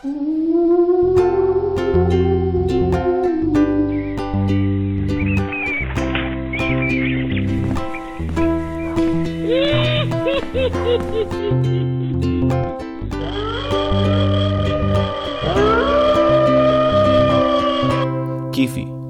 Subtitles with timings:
[0.00, 0.10] Gifi,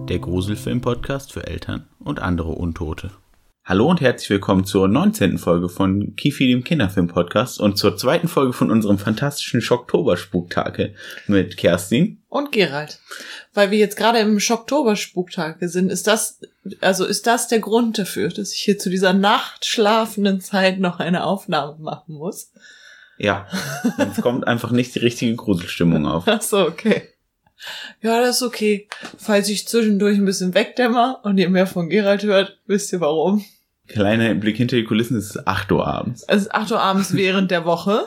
[0.09, 3.11] der Gruselfilm-Podcast für Eltern und andere Untote.
[3.69, 5.37] Hallo und herzlich willkommen zur 19.
[5.37, 10.95] Folge von Kifi, dem Kinderfilm-Podcast und zur zweiten Folge von unserem fantastischen Schocktober-Spuktage
[11.27, 12.23] mit Kerstin.
[12.31, 12.99] Und Gerald.
[13.53, 16.41] Weil wir jetzt gerade im Schocktober-Spuktage sind, ist das,
[16.81, 21.25] also ist das der Grund dafür, dass ich hier zu dieser nachtschlafenden Zeit noch eine
[21.25, 22.53] Aufnahme machen muss?
[23.19, 23.49] Ja,
[23.99, 26.25] es kommt einfach nicht die richtige Gruselstimmung auf.
[26.25, 27.03] Ach so, okay.
[28.01, 28.89] Ja, das ist okay.
[29.19, 33.45] Falls ich zwischendurch ein bisschen wegdämmer und ihr mehr von Gerald hört, wisst ihr warum.
[33.89, 36.25] Kleiner Blick hinter die Kulissen, es ist 8 Uhr abends.
[36.29, 38.07] Es ist 8 Uhr abends während der Woche.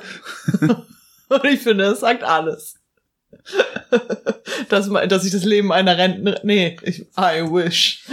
[1.30, 2.76] und ich finde, das sagt alles.
[4.70, 8.06] dass, dass ich das Leben einer Rentnerin, nee, ich, I wish.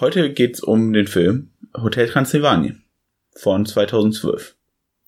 [0.00, 2.84] Heute geht's um den Film Hotel Transylvanien
[3.34, 4.54] von 2012.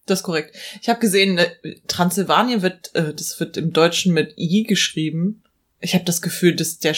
[0.06, 0.56] Das ist korrekt.
[0.80, 1.50] Ich habe gesehen, äh,
[1.88, 5.42] Transsilvanien wird, äh, das wird im Deutschen mit I geschrieben.
[5.80, 6.94] Ich habe das Gefühl, dass der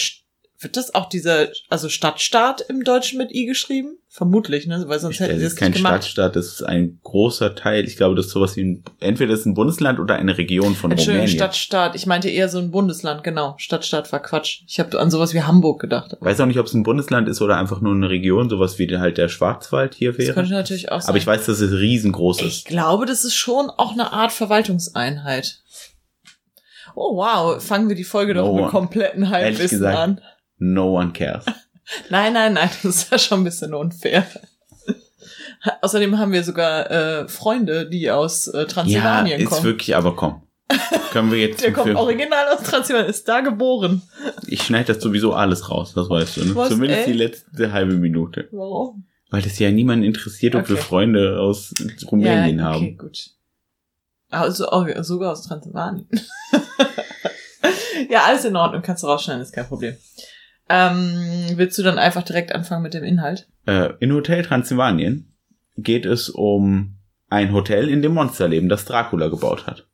[0.61, 3.99] wird das auch dieser, also Stadtstaat im Deutschen mit I geschrieben?
[4.09, 4.85] Vermutlich, ne?
[4.89, 7.85] Weil sonst hätten sie es kein Stadtstaat, das ist ein großer Teil.
[7.85, 10.75] Ich glaube, das ist sowas wie ein, entweder das ist ein Bundesland oder eine Region
[10.75, 11.39] von Entschuldigung, Rumänien.
[11.39, 11.95] Stadtstaat.
[11.95, 13.55] Ich meinte eher so ein Bundesland, genau.
[13.59, 14.63] Stadtstaat war Quatsch.
[14.67, 16.17] Ich habe an sowas wie Hamburg gedacht.
[16.19, 18.89] Weiß auch nicht, ob es ein Bundesland ist oder einfach nur eine Region, sowas wie
[18.99, 20.29] halt der Schwarzwald hier wäre.
[20.29, 21.11] Das könnte natürlich auch sein.
[21.11, 22.47] Aber ich weiß, dass es riesengroß ist.
[22.47, 25.61] Ich glaube, das ist schon auch eine Art Verwaltungseinheit.
[26.97, 30.21] Oh wow, fangen wir die Folge No doch mit kompletten Halbwissen an.
[30.59, 31.45] No one cares.
[32.11, 34.27] Nein, nein, nein, das ist ja schon ein bisschen unfair.
[35.81, 39.65] Außerdem haben wir sogar äh, Freunde, die aus äh, Ja, Transsilvanien ist kommen.
[39.65, 40.43] wirklich, aber komm.
[41.13, 41.97] Können wir jetzt Der kommt Film.
[41.97, 44.03] original aus Transsilvanien, ist da geboren.
[44.47, 46.45] Ich schneide das sowieso alles raus, das weißt du.
[46.45, 46.55] Ne?
[46.55, 47.13] Was, Zumindest ey?
[47.13, 48.49] die letzte halbe Minute.
[48.53, 49.07] Warum?
[49.31, 50.85] Weil das ja niemanden interessiert, ob wir Okay.
[50.85, 51.73] Freunde aus
[52.11, 52.99] Rumänien ja, okay, haben.
[52.99, 53.31] gut.
[54.31, 56.07] Also oh, sogar aus Transsilvanien.
[58.11, 59.97] ja, alles in Ordnung, kannst du rausschneiden, ist kein Problem.
[60.69, 63.49] Ähm, willst du dann einfach direkt anfangen mit dem Inhalt?
[63.67, 65.33] Äh, in Hotel Transylvanien
[65.77, 66.97] geht es um
[67.31, 69.87] ein Hotel, in dem Monster leben, das Dracula gebaut hat.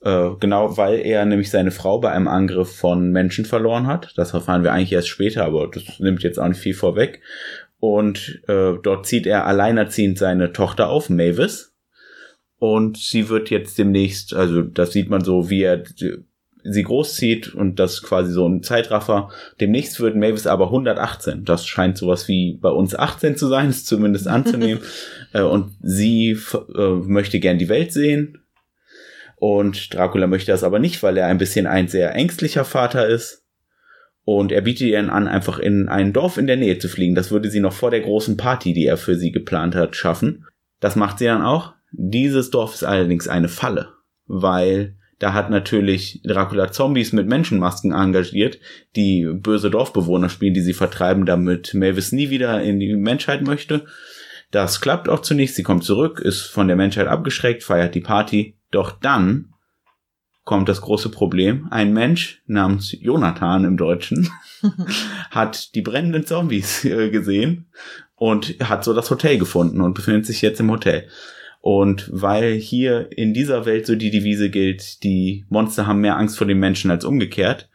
[0.00, 4.12] Äh, genau, weil er nämlich seine Frau bei einem Angriff von Menschen verloren hat.
[4.16, 7.20] Das erfahren wir eigentlich erst später, aber das nimmt jetzt auch nicht viel vorweg.
[7.80, 11.74] Und äh, dort zieht er alleinerziehend seine Tochter auf, Mavis.
[12.58, 15.84] Und sie wird jetzt demnächst, also das sieht man so, wie er
[16.70, 19.30] sie großzieht und das ist quasi so ein Zeitraffer.
[19.60, 21.44] Demnächst wird Mavis aber 118.
[21.44, 24.82] Das scheint sowas wie bei uns 18 zu sein, ist zumindest anzunehmen.
[25.32, 26.38] äh, und sie
[26.76, 28.38] äh, möchte gern die Welt sehen.
[29.36, 33.44] Und Dracula möchte das aber nicht, weil er ein bisschen ein sehr ängstlicher Vater ist.
[34.24, 37.14] Und er bietet ihr an, einfach in ein Dorf in der Nähe zu fliegen.
[37.14, 40.44] Das würde sie noch vor der großen Party, die er für sie geplant hat, schaffen.
[40.80, 41.72] Das macht sie dann auch.
[41.92, 43.94] Dieses Dorf ist allerdings eine Falle,
[44.26, 48.58] weil da hat natürlich Dracula Zombies mit Menschenmasken engagiert,
[48.94, 53.84] die böse Dorfbewohner spielen, die sie vertreiben, damit Mavis nie wieder in die Menschheit möchte.
[54.50, 55.56] Das klappt auch zunächst.
[55.56, 58.56] Sie kommt zurück, ist von der Menschheit abgeschreckt, feiert die Party.
[58.70, 59.54] Doch dann
[60.44, 61.66] kommt das große Problem.
[61.70, 64.30] Ein Mensch namens Jonathan im Deutschen
[65.30, 67.66] hat die brennenden Zombies äh, gesehen
[68.14, 71.08] und hat so das Hotel gefunden und befindet sich jetzt im Hotel.
[71.60, 76.38] Und weil hier in dieser Welt so die Devise gilt, die Monster haben mehr Angst
[76.38, 77.68] vor den Menschen als umgekehrt,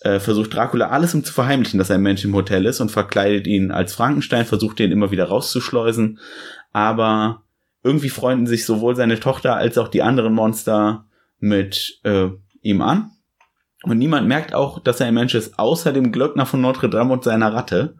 [0.00, 3.46] äh, versucht Dracula alles um zu verheimlichen, dass ein Mensch im Hotel ist und verkleidet
[3.46, 6.18] ihn als Frankenstein, versucht ihn immer wieder rauszuschleusen.
[6.72, 7.42] Aber
[7.82, 11.06] irgendwie freunden sich sowohl seine Tochter als auch die anderen Monster
[11.38, 12.28] mit äh,
[12.60, 13.12] ihm an.
[13.82, 17.12] Und niemand merkt auch, dass er ein Mensch ist, außer dem Glöckner von Notre Dame
[17.12, 17.96] und seiner Ratte,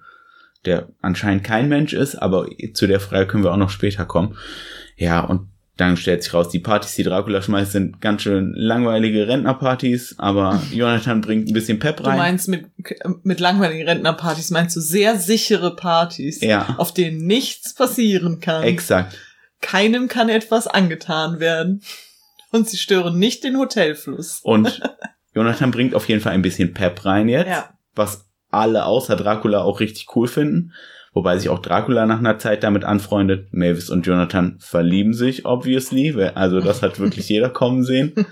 [0.67, 4.37] der anscheinend kein Mensch ist, aber zu der Frage können wir auch noch später kommen.
[5.01, 9.27] Ja, und dann stellt sich raus, die Partys, die Dracula schmeißt, sind ganz schön langweilige
[9.29, 12.19] Rentnerpartys, aber Jonathan bringt ein bisschen Pep Du rein.
[12.19, 12.67] meinst mit,
[13.23, 16.75] mit langweiligen Rentnerpartys, meinst du sehr sichere Partys, Ja.
[16.77, 18.63] auf denen nichts passieren kann.
[18.63, 19.17] Exakt.
[19.63, 21.83] Keinem kann etwas angetan werden.
[22.53, 24.41] Und sie stören nicht den Hotelfluss.
[24.43, 24.83] Und
[25.35, 27.71] Jonathan bringt auf jeden Fall ein bisschen Pep rein jetzt, Ja.
[27.95, 30.73] was alle außer Dracula auch richtig cool finden.
[31.13, 33.53] Wobei sich auch Dracula nach einer Zeit damit anfreundet.
[33.53, 36.15] Mavis und Jonathan verlieben sich, obviously.
[36.35, 38.13] Also das hat wirklich jeder kommen sehen.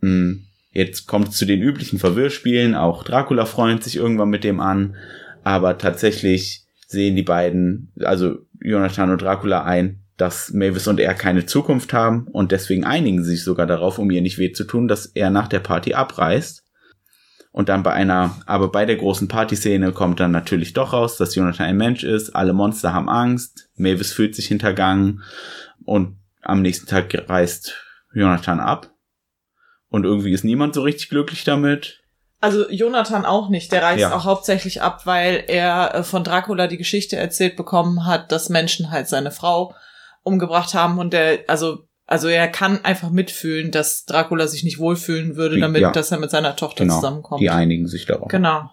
[0.00, 0.44] Mm,
[0.78, 2.76] Jetzt kommt es zu den üblichen Verwirrspielen.
[2.76, 4.94] Auch Dracula freundet sich irgendwann mit dem an.
[5.42, 11.46] Aber tatsächlich sehen die beiden, also Jonathan und Dracula ein, dass Mavis und er keine
[11.46, 14.88] Zukunft haben und deswegen einigen sie sich sogar darauf, um ihr nicht weh zu tun,
[14.88, 16.64] dass er nach der Party abreist.
[17.58, 21.34] Und dann bei einer, aber bei der großen Partyszene kommt dann natürlich doch raus, dass
[21.34, 25.24] Jonathan ein Mensch ist, alle Monster haben Angst, Mavis fühlt sich hintergangen
[25.84, 27.74] und am nächsten Tag reist
[28.14, 28.92] Jonathan ab.
[29.88, 32.00] Und irgendwie ist niemand so richtig glücklich damit.
[32.40, 33.72] Also Jonathan auch nicht.
[33.72, 34.14] Der reist Ja.
[34.14, 38.92] auch hauptsächlich ab, weil er äh, von Dracula die Geschichte erzählt bekommen hat, dass Menschen
[38.92, 39.74] halt seine Frau
[40.22, 45.36] umgebracht haben und der, also, also er kann einfach mitfühlen, dass Dracula sich nicht wohlfühlen
[45.36, 45.92] würde, damit, ja.
[45.92, 46.96] dass er mit seiner Tochter Genau.
[46.96, 47.42] zusammenkommt.
[47.42, 48.28] Die einigen sich darauf.
[48.28, 48.70] Genau.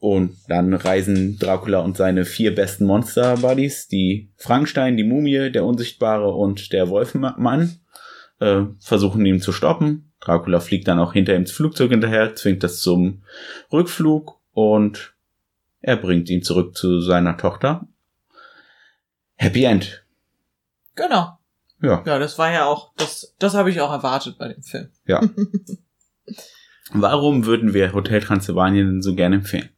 [0.00, 6.32] Und dann reisen Dracula und seine vier besten Monster-Buddies, die Frankenstein, die Mumie, der Unsichtbare
[6.32, 7.80] und der Wolfmann,
[8.40, 10.10] äh, versuchen ihn zu stoppen.
[10.20, 13.22] Dracula fliegt dann auch hinter ihm ins Flugzeug hinterher, zwingt das zum
[13.72, 15.14] Rückflug und
[15.82, 17.86] er bringt ihn zurück zu seiner Tochter.
[19.36, 20.04] Happy End.
[20.96, 21.38] Genau.
[21.82, 22.02] Ja.
[22.06, 24.88] Ja, das war ja auch, das, das habe ich auch erwartet bei dem Film.
[25.06, 25.20] Ja.
[26.92, 29.68] Warum würden wir Hotel Transylvanien denn so gerne empfehlen?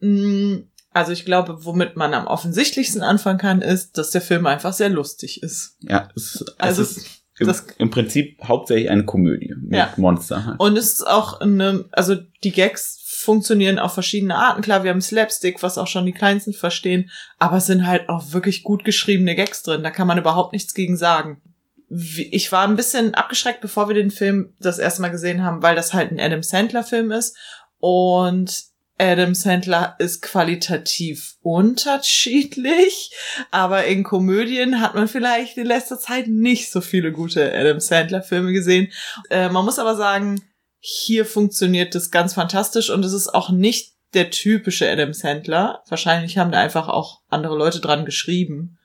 [0.00, 4.72] Mm, Also ich glaube, womit man am offensichtlichsten anfangen kann, ist, dass der Film einfach
[4.72, 5.76] sehr lustig ist.
[5.80, 7.06] Ja, es, Also es ist
[7.40, 9.92] im, das- im Prinzip hauptsächlich eine Komödie mit Ja.
[9.96, 10.44] Monster.
[10.46, 10.60] Halt.
[10.60, 12.14] Und es ist auch eine, also
[12.44, 14.62] die Gags funktionieren auf verschiedene Arten.
[14.62, 18.32] Klar, wir haben Slapstick, was auch schon die Kleinsten verstehen, aber es sind halt auch
[18.32, 19.82] wirklich gut geschriebene Gags drin.
[19.82, 21.42] Da kann man überhaupt nichts gegen sagen.
[21.90, 25.76] Ich war ein bisschen abgeschreckt, bevor wir den Film das erste Mal gesehen haben, weil
[25.76, 27.36] das halt ein Adam Sandler Film ist
[27.80, 28.64] und
[28.96, 33.10] Adam Sandler ist qualitativ unterschiedlich,
[33.50, 38.22] aber in Komödien hat man vielleicht in letzter Zeit nicht so viele gute Adam Sandler
[38.22, 38.90] Filme gesehen.
[39.28, 40.40] Äh, man muss aber sagen,
[40.80, 45.82] hier funktioniert das ganz fantastisch und es ist auch nicht der typische Adam Sandler.
[45.88, 48.78] Wahrscheinlich haben da einfach auch andere Leute dran geschrieben.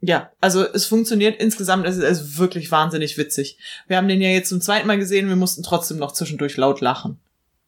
[0.00, 3.58] Ja, also es funktioniert insgesamt, es ist, ist wirklich wahnsinnig witzig.
[3.86, 6.80] Wir haben den ja jetzt zum zweiten Mal gesehen, wir mussten trotzdem noch zwischendurch laut
[6.80, 7.20] lachen.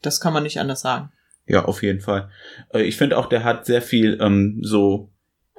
[0.03, 1.13] Das kann man nicht anders sagen.
[1.47, 2.31] Ja, auf jeden Fall.
[2.73, 5.11] Äh, Ich finde auch, der hat sehr viel ähm, so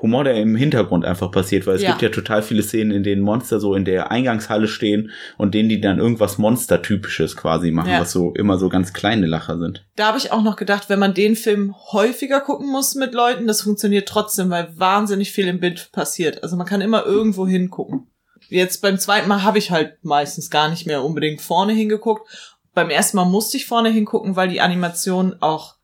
[0.05, 1.89] Humor, der im Hintergrund einfach passiert, weil es Ja.
[1.89, 5.67] gibt ja total viele Szenen, in denen Monster so in der Eingangshalle stehen und denen
[5.69, 8.01] die dann irgendwas Monstertypisches quasi machen, Ja.
[8.01, 9.85] was so immer so ganz kleine Lacher sind.
[9.95, 13.47] Da habe ich auch noch gedacht, wenn man den Film häufiger gucken muss mit Leuten,
[13.47, 16.43] das funktioniert trotzdem, weil wahnsinnig viel im Bild passiert.
[16.43, 18.07] Also man kann immer irgendwo hingucken.
[18.49, 22.29] Jetzt beim zweiten Mal habe ich halt meistens gar nicht mehr unbedingt vorne hingeguckt.
[22.75, 25.75] Beim ersten Mal musste ich vorne hingucken, weil die Animation auch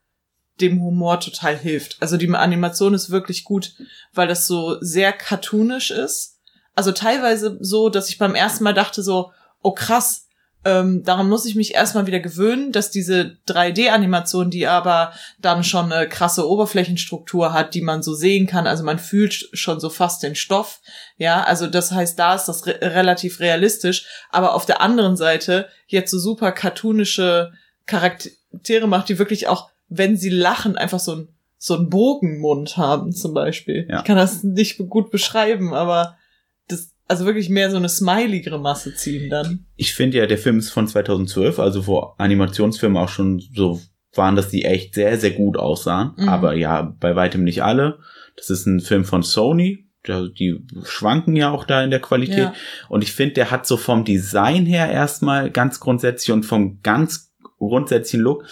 [0.61, 1.97] dem Humor total hilft.
[1.99, 3.73] Also die Animation ist wirklich gut,
[4.13, 6.39] weil das so sehr cartoonisch ist.
[6.75, 9.31] Also teilweise so, dass ich beim ersten Mal dachte so,
[9.61, 10.27] oh krass,
[10.63, 15.91] ähm, daran muss ich mich erstmal wieder gewöhnen, dass diese 3D-Animation, die aber dann schon
[15.91, 18.67] eine krasse Oberflächenstruktur hat, die man so sehen kann.
[18.67, 20.79] Also man fühlt schon so fast den Stoff.
[21.17, 24.05] Ja, also das heißt, da ist das re relativ realistisch.
[24.29, 27.53] Aber auf der anderen Seite jetzt so super cartoonische
[27.87, 31.27] Charaktere macht, die wirklich auch, wenn sie lachen, einfach so ein
[31.63, 33.85] so einen Bogenmund haben zum Beispiel.
[33.87, 33.99] Ja.
[33.99, 36.17] Ich kann das nicht gut beschreiben, aber
[36.67, 39.67] das, also wirklich mehr so eine Smiley-Grimasse ziehen dann.
[39.75, 43.79] Ich finde ja, der Film ist von 2012, also wo Animationsfilme auch schon so
[44.15, 46.13] waren, dass die echt sehr, sehr gut aussahen.
[46.17, 46.29] Mhm.
[46.29, 47.99] Aber ja, bei weitem nicht alle.
[48.35, 49.85] Das ist ein Film von Sony.
[50.07, 52.37] Die schwanken ja auch da in der Qualität.
[52.37, 52.53] Ja.
[52.89, 57.31] Und ich finde, der hat so vom Design her erstmal ganz grundsätzlich und vom ganz
[57.59, 58.45] grundsätzlichen Look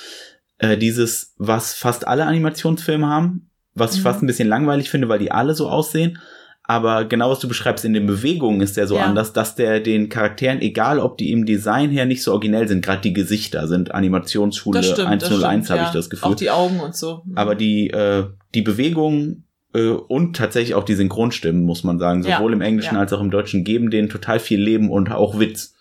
[0.60, 4.04] äh, dieses, was fast alle Animationsfilme haben, was ich Mhm.
[4.04, 6.20] fast ein bisschen langweilig finde, weil die alle so aussehen.
[6.64, 9.06] Aber genau was du beschreibst, in den Bewegungen ist der so Ja.
[9.06, 12.86] anders, dass der den Charakteren, egal ob die im Design her nicht so originell sind,
[12.86, 15.88] gerade die Gesichter sind Animationsschule stimmt, das 101, stimmt, habe ja.
[15.88, 16.30] ich das Gefühl.
[16.32, 17.24] Auch die Augen und so.
[17.34, 22.38] Aber die, äh, die Bewegungen äh, und tatsächlich auch die Synchronstimmen, muss man sagen, Ja,
[22.38, 23.00] sowohl im Englischen ja.
[23.02, 25.74] als auch im Deutschen, geben denen total viel Leben und auch Witz.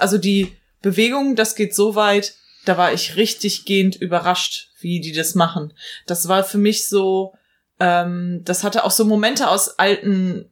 [0.00, 2.34] Also die Bewegung, das geht so weit,
[2.64, 5.72] da war ich richtig gehend überrascht, wie die das machen.
[6.06, 7.34] Das war für mich so,
[7.80, 10.50] ähm, das hatte auch so Momente aus alten,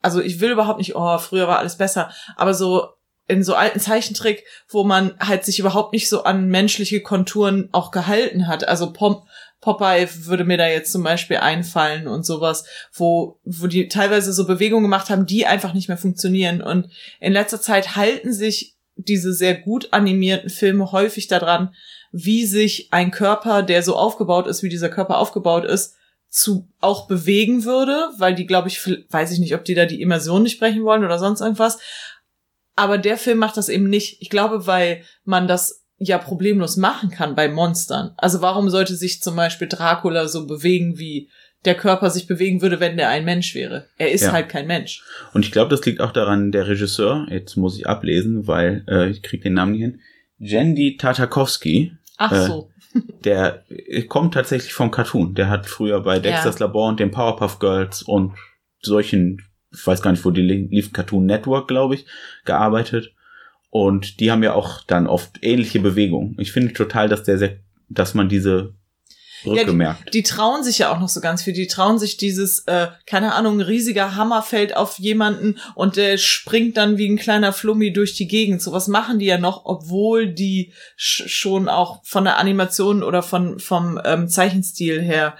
[0.00, 2.88] also ich will überhaupt nicht, oh, früher war alles besser, aber so
[3.28, 7.90] in so alten Zeichentrick, wo man halt sich überhaupt nicht so an menschliche Konturen auch
[7.90, 8.66] gehalten hat.
[8.66, 9.22] Also Pom
[9.62, 14.44] Popeye würde mir da jetzt zum Beispiel einfallen und sowas, wo, wo die teilweise so
[14.44, 16.60] Bewegungen gemacht haben, die einfach nicht mehr funktionieren.
[16.60, 16.88] Und
[17.20, 21.74] in letzter Zeit halten sich diese sehr gut animierten Filme häufig daran,
[22.12, 25.94] wie sich ein Körper, der so aufgebaut ist, wie dieser Körper aufgebaut ist,
[26.28, 28.80] zu auch bewegen würde, weil die, glaube ich,
[29.10, 31.78] weiß ich nicht, ob die da die Immersion nicht brechen wollen oder sonst irgendwas.
[32.74, 34.20] Aber der Film macht das eben nicht.
[34.22, 38.14] Ich glaube, weil man das ja problemlos machen kann bei Monstern.
[38.16, 41.30] Also warum sollte sich zum Beispiel Dracula so bewegen wie
[41.64, 43.86] der Körper sich bewegen würde, wenn der ein Mensch wäre.
[43.96, 44.32] Er ist Ja.
[44.32, 45.02] halt kein Mensch.
[45.32, 49.08] Und ich glaube, das liegt auch daran, der Regisseur, jetzt muss ich ablesen, weil äh,
[49.10, 50.00] ich krieg den Namen nicht hin,
[50.38, 52.70] Jendi Tartakovsky, Ach Äh, so.
[53.24, 55.34] der äh, kommt tatsächlich vom Cartoon.
[55.34, 58.32] Der hat früher bei Dexter's Labor und den Powerpuff Girls und
[58.80, 59.40] solchen,
[59.72, 62.06] ich weiß gar nicht, wo die li- lief, Cartoon Network, glaube ich,
[62.44, 63.12] gearbeitet.
[63.70, 66.36] Und die haben ja auch dann oft ähnliche Bewegungen.
[66.38, 67.56] Ich finde total, dass der sehr,
[67.88, 68.74] dass man diese
[69.44, 70.14] Brücke die- merkt.
[70.14, 71.52] Die trauen sich ja auch noch so ganz viel.
[71.52, 76.76] Die trauen sich dieses, äh, keine Ahnung, riesiger Hammer fällt auf jemanden und der springt
[76.76, 78.62] dann wie ein kleiner Flummi durch die Gegend.
[78.62, 83.58] Sowas machen die ja noch, obwohl die sch schon auch von der Animation oder von,
[83.58, 85.36] vom ähm, Zeichenstil her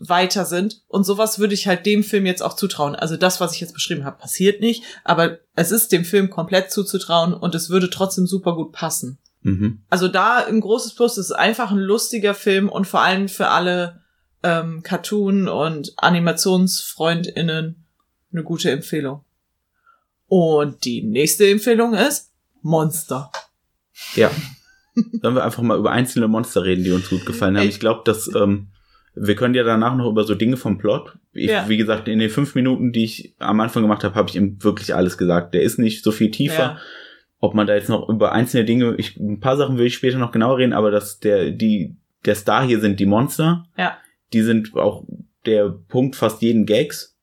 [0.00, 0.82] weiter sind.
[0.88, 2.94] Und sowas würde ich halt dem Film jetzt auch zutrauen.
[2.96, 6.72] Also das, was ich jetzt beschrieben habe, passiert nicht, aber es ist dem Film komplett
[6.72, 9.18] zuzutrauen und es würde trotzdem super gut passen.
[9.42, 9.80] Mhm.
[9.88, 13.48] Also da ein großes Plus, es ist einfach ein lustiger Film und vor allem für
[13.48, 14.00] alle
[14.42, 17.84] ähm, Cartoon- und AnimationsfreundInnen
[18.32, 19.24] eine gute Empfehlung.
[20.28, 22.30] Und die nächste Empfehlung ist
[22.62, 23.30] Monster.
[24.14, 24.30] Ja.
[25.22, 27.68] Sollen wir einfach mal über einzelne Monster reden, die uns gut gefallen haben?
[27.68, 28.68] Ich- glaube, dass ähm,
[29.14, 31.16] wir können ja danach noch über so Dinge vom Plot.
[31.32, 31.68] Ich, Ja.
[31.68, 34.62] Wie gesagt, in den fünf Minuten, die ich am Anfang gemacht habe, habe ich ihm
[34.62, 35.52] wirklich alles gesagt.
[35.54, 36.58] Der ist nicht so viel tiefer.
[36.62, 36.78] Ja.
[37.40, 40.18] Ob man da jetzt noch über einzelne Dinge, ich, ein paar Sachen will ich später
[40.18, 43.64] noch genauer reden, aber dass der, die, der Star hier sind die Monster.
[43.76, 43.96] Ja.
[44.32, 45.04] Die sind auch
[45.46, 47.16] der Punkt fast jeden Gags.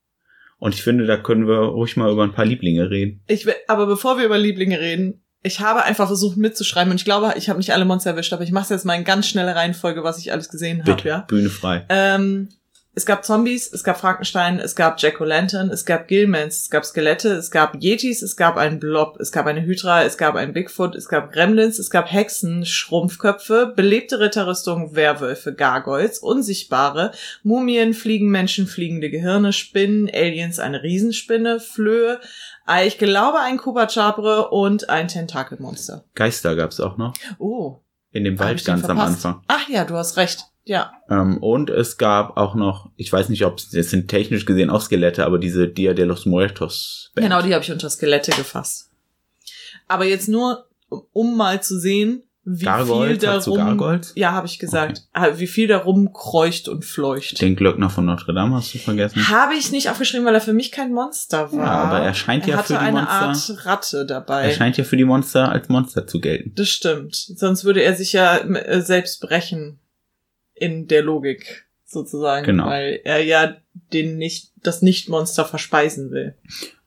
[0.60, 3.22] Und ich finde, da können wir ruhig mal über ein paar Lieblinge reden.
[3.28, 7.06] Ich will, aber bevor wir über Lieblinge reden, ich habe einfach versucht mitzuschreiben und ich
[7.06, 9.56] glaube, ich habe nicht alle Monster erwischt, aber ich mache jetzt mal in ganz schnelle
[9.56, 11.20] Reihenfolge, was ich alles gesehen habe, ja.
[11.20, 11.86] Bühne frei.
[11.90, 12.50] Ähm,
[12.98, 17.30] es gab Zombies, es gab Frankenstein, es gab Jack-O-Lantern, es gab Gilmans, es gab Skelette,
[17.30, 20.96] es gab Yetis, es gab einen Blob, es gab eine Hydra, es gab einen Bigfoot,
[20.96, 27.12] es gab Gremlins, es gab Hexen, Schrumpfköpfe, belebte Ritterrüstung, Werwölfe, Gargoyles, Unsichtbare,
[27.44, 32.20] Mumien, Fliegenmenschen, fliegende Gehirne, Spinnen, Aliens, eine Riesenspinne, Flöhe,
[32.68, 36.04] äh, ich glaube ein Kubachabre und ein Tentakelmonster.
[36.16, 37.14] Geister gab's auch noch.
[37.38, 37.78] Oh.
[38.12, 39.24] In dem Wald ganz am verpasst?
[39.24, 39.44] Anfang.
[39.48, 40.48] Ach ja, du hast recht.
[40.68, 40.92] Ja.
[41.10, 44.70] Ähm, und es gab auch noch, ich weiß nicht, ob es, das sind technisch gesehen
[44.70, 47.12] auch Skelette, aber diese Dia de los Muertos.
[47.16, 47.26] Band.
[47.28, 48.92] Genau, die habe ich unter Skelette gefasst.
[49.88, 50.66] Aber jetzt nur,
[51.14, 55.68] um- mal zu sehen, wie Gargoyles, viel darum, ja, habe ich gesagt, Ah, wie viel
[55.68, 57.42] darum kreucht und fleucht.
[57.42, 59.28] Den Glöckner von Notre Dame hast du vergessen.
[59.28, 61.60] Habe ich nicht aufgeschrieben, weil er für mich kein Monster war.
[61.60, 64.44] Ja, aber er scheint er ja für die eine Monster- Art Ratte dabei.
[64.44, 66.54] Er scheint ja für die Monster als Monster zu gelten.
[66.56, 67.16] das stimmt.
[67.16, 69.80] Sonst würde er sich ja äh, selbst brechen
[70.60, 72.66] in der Logik sozusagen, Genau.
[72.68, 73.58] weil er ja
[73.94, 76.36] den nicht das Nicht-Monster verspeisen will.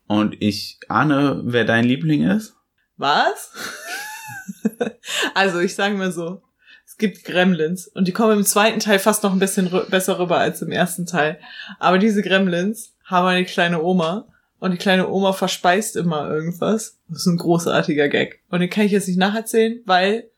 [0.07, 2.55] Und ich ahne, wer dein Liebling ist.
[2.97, 3.53] Was?
[5.35, 6.43] also, ich sage mal so.
[6.87, 10.39] Es gibt Gremlins und die kommen im zweiten Teil fast noch ein bisschen besser rüber
[10.39, 11.39] als im ersten Teil.
[11.79, 16.99] Aber diese Gremlins haben eine kleine Oma und die kleine Oma verspeist immer irgendwas.
[17.09, 18.41] Das ist ein großartiger Gag.
[18.51, 20.29] Und den kann ich jetzt nicht nacherzählen, weil,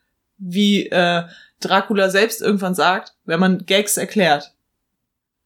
[0.42, 1.22] wie äh,
[1.60, 4.52] Dracula selbst irgendwann sagt, wenn man Gags erklärt,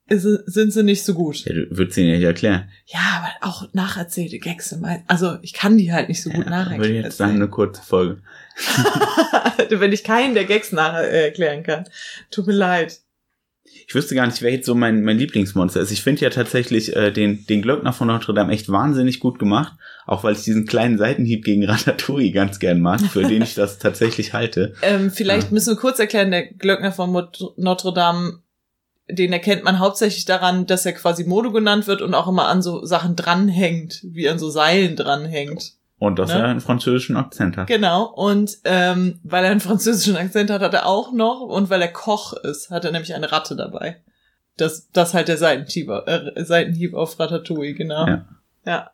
[0.08, 1.44] ist, sind sie nicht so gut.
[1.44, 2.68] Ja, du würdest ihn ja nicht erklären.
[2.86, 3.00] Ja,
[3.40, 4.74] aber auch nacherzählte Gags.
[5.08, 6.80] Also ich kann die halt nicht so gut Ja, nacherzählen.
[6.80, 8.22] würde ich jetzt sagen, eine kurze Folge.
[9.70, 11.88] wenn ich keinen der Gags nach äh, erklären kann.
[12.30, 13.00] Tut mir leid.
[13.88, 15.90] Ich wüsste gar nicht, wer jetzt so mein, mein Lieblingsmonster ist.
[15.90, 19.74] Ich finde ja tatsächlich äh, den, den Glöckner von Notre Dame echt wahnsinnig gut gemacht.
[20.06, 23.78] Auch weil ich diesen kleinen Seitenhieb gegen Ratatouille ganz gern mag, für den ich das
[23.78, 24.74] tatsächlich halte.
[24.82, 25.52] Ähm, vielleicht Ja.
[25.54, 28.40] müssen wir kurz erklären, der Glöckner von Mot- Notre Dame,
[29.08, 32.60] den erkennt man hauptsächlich daran, dass er quasi Modo genannt wird und auch immer an
[32.62, 35.72] so Sachen dranhängt, wie an so Seilen dranhängt.
[35.98, 36.40] Und dass Ne?
[36.40, 37.68] er einen französischen Akzent hat.
[37.68, 38.04] Genau.
[38.04, 41.40] Und ähm, weil er einen französischen Akzent hat, hat er auch noch.
[41.40, 44.02] Und weil er Koch ist, hat er nämlich eine Ratte dabei.
[44.58, 48.06] Das, das halt der Seitenhieb, äh, Seitenhieb auf Ratatouille, genau.
[48.06, 48.24] Ja.
[48.66, 48.90] ja.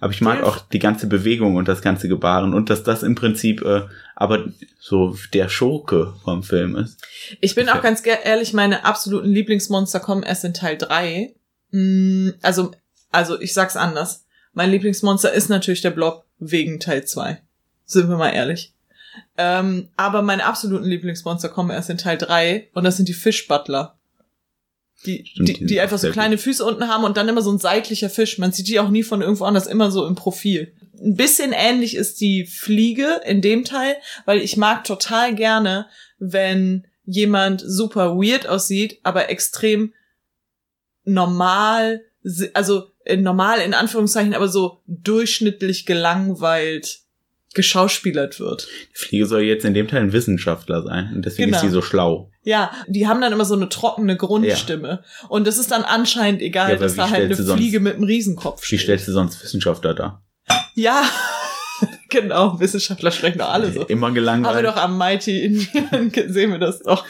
[0.00, 3.14] Aber ich mag auch die ganze Bewegung und das ganze Gebaren und dass das im
[3.16, 3.82] Prinzip äh,
[4.14, 4.44] aber
[4.78, 7.04] so der Schurke vom Film ist.
[7.40, 11.34] Ich bin auch ganz ehrlich, meine absoluten Lieblingsmonster kommen erst in Teil 3.
[11.72, 12.70] Mm, Also,
[13.10, 14.24] also ich sag's anders.
[14.58, 17.40] Mein Lieblingsmonster ist natürlich der Blob wegen Teil 2.
[17.84, 18.74] Sind wir mal ehrlich.
[19.36, 24.00] Ähm, aber meine absoluten Lieblingsmonster kommen erst in Teil 3 und das sind die Fischbutler.
[25.06, 27.60] Die, Stimmt, die, die einfach so kleine Füße unten haben und dann immer so ein
[27.60, 28.38] seitlicher Fisch.
[28.38, 30.74] Man sieht die auch nie von irgendwo anders, immer so im Profil.
[31.00, 35.86] Ein bisschen ähnlich ist die Fliege in dem Teil, weil ich mag total gerne,
[36.18, 39.94] wenn jemand super weird aussieht, aber extrem
[41.04, 42.00] normal,
[42.54, 47.00] also normal in Anführungszeichen, aber so durchschnittlich gelangweilt
[47.54, 48.68] geschauspielert wird.
[48.94, 51.56] Die Fliege soll jetzt in dem Teil ein Wissenschaftler sein und deswegen Genau.
[51.56, 52.30] ist sie so schlau.
[52.44, 55.02] Ja, die haben dann immer so eine trockene Grundstimme.
[55.28, 57.80] Und es ist dann anscheinend egal, Ja, dass wie da halt eine du sonst- Fliege
[57.80, 58.80] mit einem Riesenkopf Wie steht.
[58.80, 60.22] stellst du sonst Wissenschaftler da?
[60.74, 61.02] Ja,
[62.10, 62.60] genau.
[62.60, 63.84] Wissenschaftler sprechen doch alle so.
[63.86, 64.66] Immer Haben wir gelangweilt.
[64.66, 67.04] doch am Mighty Indian, sehen wir das doch.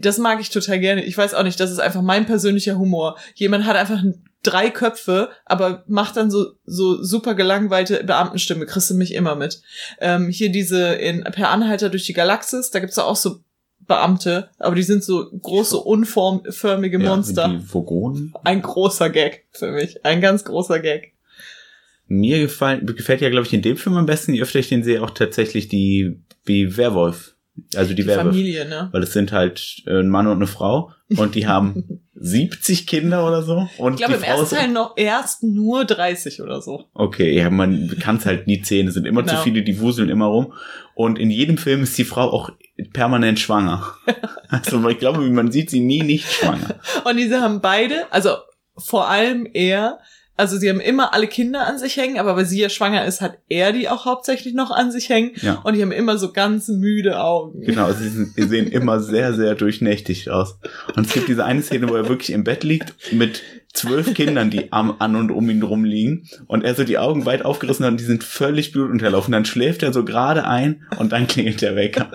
[0.00, 1.04] Das mag ich total gerne.
[1.04, 3.16] Ich weiß auch nicht, das ist einfach mein persönlicher Humor.
[3.34, 4.02] Jemand hat einfach
[4.42, 8.66] drei Köpfe, aber macht dann so, so super gelangweilte Beamtenstimme.
[8.66, 9.60] Kriegst du mich immer mit.
[10.00, 13.40] Ähm, hier diese in Per Anhalter durch die Galaxis, da gibt's ja auch so
[13.86, 17.48] Beamte, aber die sind so große, unformförmige Ja, Monster.
[17.48, 18.34] die Vogonen.
[18.44, 20.04] Ein großer Gag für mich.
[20.04, 21.14] Ein ganz großer Gag.
[22.06, 24.82] Mir gefallen, gefällt ja, glaube ich, in dem Film am besten, je öfter ich den
[24.84, 27.34] sehe, auch tatsächlich die, die Werwolf.
[27.74, 28.28] Also die, Die Werwolf.
[28.28, 28.88] Familie, ne?
[28.92, 33.26] Weil es sind halt äh, ein Mann und eine Frau und die haben 70 Kinder
[33.26, 33.68] oder so.
[33.78, 36.84] Und Ich glaube, im Frau ersten Teil noch erst nur 30 oder so.
[36.94, 38.88] Okay, ja, man kann es halt nie zählen.
[38.88, 39.36] Es sind immer Genau.
[39.36, 40.52] zu viele, die wuseln immer rum.
[40.94, 42.50] Und in jedem Film ist die Frau auch
[42.92, 43.84] permanent schwanger.
[44.48, 46.74] also ich glaube, man sieht sie nie nicht schwanger.
[47.04, 48.30] Und diese haben beide, also
[48.76, 49.98] vor allem er,
[50.38, 53.20] also sie haben immer alle Kinder an sich hängen, aber weil sie ja schwanger ist,
[53.20, 55.32] hat er die auch hauptsächlich noch an sich hängen.
[55.42, 55.54] Ja.
[55.64, 57.60] Und die haben immer so ganz müde Augen.
[57.62, 60.60] Genau, sie, sind, sie sehen immer sehr, sehr durchnächtig aus.
[60.94, 63.42] Und es gibt diese eine Szene, wo er wirklich im Bett liegt mit
[63.72, 66.28] zwölf Kindern, die am, an und um ihn rum liegen.
[66.46, 69.32] Und er so die Augen weit aufgerissen hat und die sind völlig blutunterlaufen.
[69.32, 72.12] Dann schläft er so gerade ein und dann klingelt der Wecker.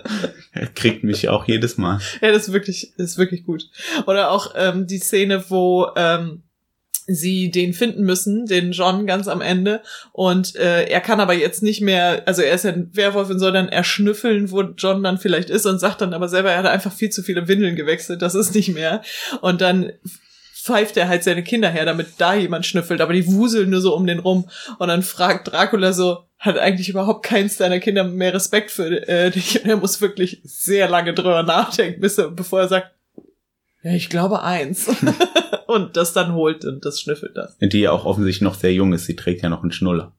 [0.54, 2.00] Er kriegt mich auch jedes Mal.
[2.22, 3.70] Ja, das ist wirklich, das ist wirklich gut.
[4.08, 6.44] Oder auch ähm, die Szene, wo ähm,
[7.08, 9.82] sie den finden müssen, den John ganz am Ende.
[10.12, 13.40] Und äh, er kann aber jetzt nicht mehr, also er ist ja ein Werwolf und
[13.40, 16.66] soll dann erschnüffeln, wo John dann vielleicht ist und sagt dann aber selber, er hat
[16.66, 19.02] einfach viel zu viele Windeln gewechselt, das ist nicht mehr.
[19.42, 19.92] Und dann
[20.64, 23.94] pfeift er halt seine Kinder her, damit da jemand schnüffelt, aber die wuseln nur so
[23.96, 24.50] um den rum.
[24.80, 29.30] Und dann fragt Dracula so, hat eigentlich überhaupt keins deiner Kinder mehr Respekt für äh,
[29.32, 29.62] dich?
[29.62, 32.92] Und er muss wirklich sehr lange drüber nachdenken, bis er, bevor er sagt,
[33.84, 34.88] ja, ich glaube eins.
[35.74, 37.58] und das dann holt und das schnüffelt das.
[37.60, 39.06] Die ja auch offensichtlich noch sehr jung ist.
[39.06, 40.14] Sie trägt ja noch einen Schnuller.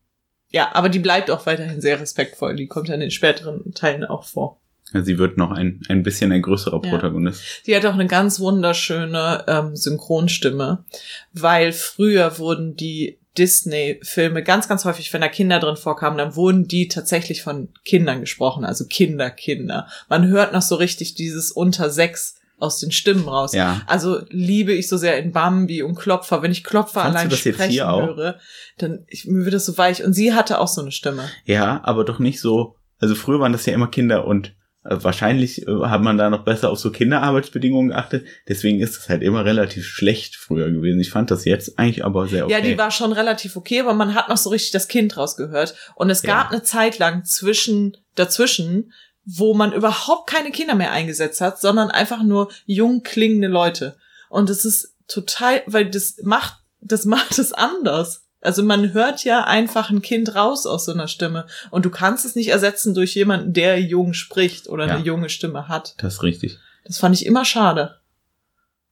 [0.50, 2.54] Ja, aber die bleibt auch weiterhin sehr respektvoll.
[2.56, 4.61] Die kommt ja in den späteren Teilen auch vor.
[4.92, 6.90] Sie wird noch ein, ein bisschen ein größerer Ja.
[6.90, 7.42] Protagonist.
[7.66, 10.85] Die hat auch eine ganz wunderschöne ähm, Synchronstimme,
[11.33, 16.68] weil früher wurden die Disney-Filme ganz, ganz häufig, wenn da Kinder drin vorkamen, dann wurden
[16.68, 19.88] die tatsächlich von Kindern gesprochen, also Kinder, Kinder.
[20.09, 23.53] Man hört noch so richtig dieses unter sechs aus den Stimmen raus.
[23.53, 23.83] Ja.
[23.87, 26.42] Also liebe ich so sehr in Bambi und Klopfer.
[26.42, 28.38] Wenn ich Klopfer Fandst allein das sprechen höre,
[28.79, 30.03] dann ich, mir wird das so weich.
[30.05, 31.29] Und sie hatte auch so eine Stimme.
[31.44, 32.77] Ja, aber doch nicht so.
[33.00, 36.44] Also früher waren das ja immer Kinder und äh, wahrscheinlich äh, hat man da noch
[36.44, 38.27] besser auf so Kinderarbeitsbedingungen geachtet.
[38.48, 41.00] Deswegen ist es halt immer relativ schlecht früher gewesen.
[41.00, 42.53] Ich fand das jetzt eigentlich aber sehr okay.
[42.55, 45.74] Ja, die war schon relativ okay, aber man hat noch so richtig das Kind rausgehört.
[45.96, 46.50] Und es gab Ja.
[46.50, 48.92] eine Zeit lang zwischen, dazwischen,
[49.26, 53.96] wo man überhaupt keine Kinder mehr eingesetzt hat, sondern einfach nur jung klingende Leute.
[54.28, 58.22] Und es ist total, weil das macht, das macht es anders.
[58.40, 61.46] Also man hört ja einfach ein Kind raus aus so einer Stimme.
[61.70, 64.96] Und du kannst es nicht ersetzen durch jemanden, der jung spricht oder Ja.
[64.96, 65.94] eine junge Stimme hat.
[65.98, 66.58] das ist richtig.
[66.84, 68.00] Das fand ich immer schade.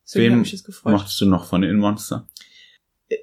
[0.06, 0.92] Deswegen Wen ich es gefreut.
[0.94, 2.26] mochtest du noch von den Monster?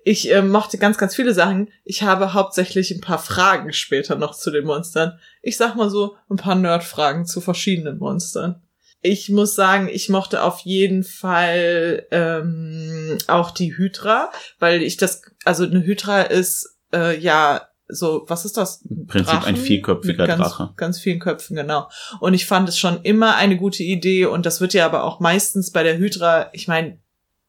[0.03, 1.69] Ich äh, mochte ganz, ganz viele Sachen.
[1.83, 5.19] Ich habe hauptsächlich ein paar Fragen später noch zu den Monstern.
[5.41, 8.61] Ich sag mal so, ein paar Nerd-Fragen zu verschiedenen Monstern.
[9.01, 15.21] Ich muss sagen, ich mochte auf jeden Fall ähm, auch die Hydra, weil ich das,
[15.45, 18.83] also eine Hydra ist äh, ja so, was ist das?
[18.87, 20.73] Im Prinzip ein Drachen vierköpfiger mit ganz, Drache.
[20.75, 21.89] Ganz vielen Köpfen, genau.
[22.19, 25.19] Und ich fand es schon immer eine gute Idee und das wird ja aber auch
[25.19, 26.99] meistens bei der Hydra, ich meine,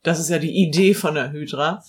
[0.02, 1.82] das ist ja die Idee von der Hydra,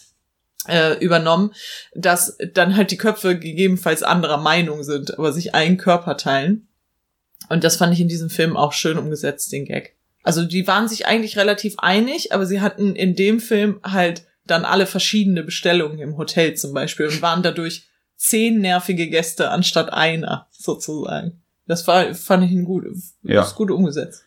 [0.67, 1.53] äh, übernommen,
[1.95, 6.67] dass dann halt die Köpfe gegebenenfalls anderer Meinung sind, aber sich einen Körper teilen.
[7.49, 9.95] Und das fand ich in diesem Film auch schön umgesetzt, den Gag.
[10.23, 14.65] Also die waren sich eigentlich relativ einig, aber sie hatten in dem Film halt dann
[14.65, 20.47] alle verschiedene Bestellungen im Hotel zum Beispiel und waren dadurch zehn nervige Gäste anstatt einer,
[20.51, 21.41] sozusagen.
[21.65, 22.85] Das war, fand ich ein gut,
[23.23, 23.41] Ja.
[23.41, 24.23] ist gut umgesetzt.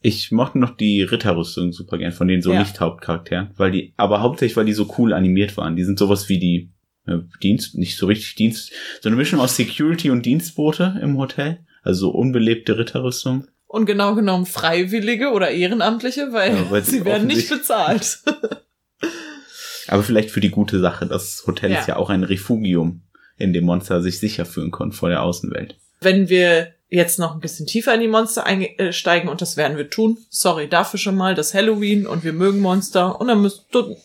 [0.00, 2.60] Ich mochte noch die Ritterrüstung super gern von den so Ja.
[2.60, 5.74] nicht Hauptcharakteren, weil die, aber hauptsächlich, weil die so cool animiert waren.
[5.76, 6.70] Die sind sowas wie die
[7.06, 11.60] äh, Dienst, nicht so richtig Dienst, so eine Mischung aus Security und Dienstbote im Hotel.
[11.82, 13.46] Also so unbelebte Ritterrüstung.
[13.66, 18.20] Und genau genommen Freiwillige oder Ehrenamtliche, weil, Ja, weil sie werden nicht bezahlt.
[19.88, 21.06] Aber vielleicht für die gute Sache.
[21.06, 21.80] Das Hotel Ja.
[21.80, 23.02] ist ja auch ein Refugium,
[23.36, 25.76] in dem Monster sich sicher fühlen konnten vor der Außenwelt.
[26.00, 29.90] Wenn wir jetzt noch ein bisschen tiefer in die Monster einsteigen, und das werden wir
[29.90, 33.96] tun, sorry dafür schon mal, das Halloween und wir mögen Monster, und dann müsst du,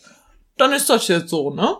[0.56, 1.76] dann ist das jetzt so, ne?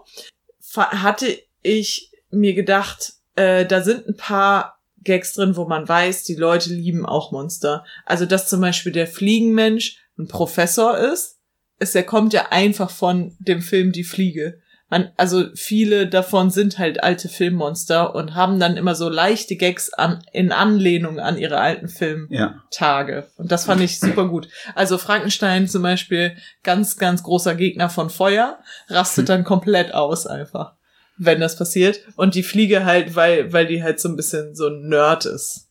[0.77, 6.35] Hatte ich mir gedacht, äh, da sind ein paar Gags drin, wo man weiß, die
[6.35, 7.85] Leute lieben auch Monster.
[8.07, 11.39] Also, dass zum Beispiel der Fliegenmensch ein Professor ist,
[11.79, 14.61] ist, er kommt ja einfach von dem Film Die Fliege.
[14.91, 19.93] Man, also viele davon sind halt alte Filmmonster und haben dann immer so leichte Gags
[19.93, 23.15] an, in Anlehnung an ihre alten Filmtage.
[23.15, 23.25] Ja.
[23.37, 24.49] Und das fand ich super gut.
[24.75, 30.75] Also Frankenstein zum Beispiel, ganz, ganz großer Gegner von Feuer, rastet dann komplett aus einfach,
[31.17, 32.01] wenn das passiert.
[32.17, 35.71] Und die Fliege halt, weil, weil die halt so ein bisschen so ein Nerd ist.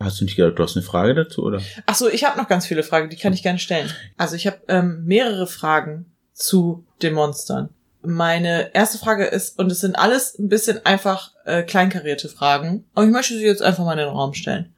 [0.00, 1.60] Hast du nicht gedacht, du hast eine Frage dazu, oder?
[1.86, 3.90] Ach so, ich habe noch ganz viele Fragen, die kann ich gerne stellen.
[4.16, 7.70] Also ich habe ähm, mehrere Fragen zu den Monstern.
[8.04, 13.06] Meine erste Frage ist, und es sind alles ein bisschen einfach äh, kleinkarierte Fragen, aber
[13.06, 14.74] ich möchte sie jetzt einfach mal in den Raum stellen.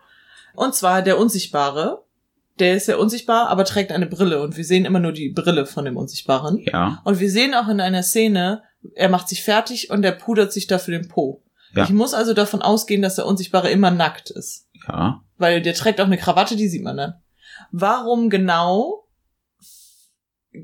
[0.55, 2.05] Und zwar der Unsichtbare,
[2.59, 5.67] der ist ja unsichtbar, aber trägt eine Brille und wir sehen immer nur die Brille
[5.67, 6.59] von dem Unsichtbaren.
[6.59, 7.01] Ja.
[7.05, 8.63] Und wir sehen auch in einer Szene,
[8.95, 11.43] er macht sich fertig und er pudert sich dafür den Po.
[11.75, 11.85] Ja.
[11.85, 14.69] Ich muss also davon ausgehen, dass der Unsichtbare immer nackt ist.
[14.89, 15.21] Ja.
[15.37, 17.15] Weil der trägt auch eine Krawatte, die sieht man dann.
[17.71, 19.06] Warum genau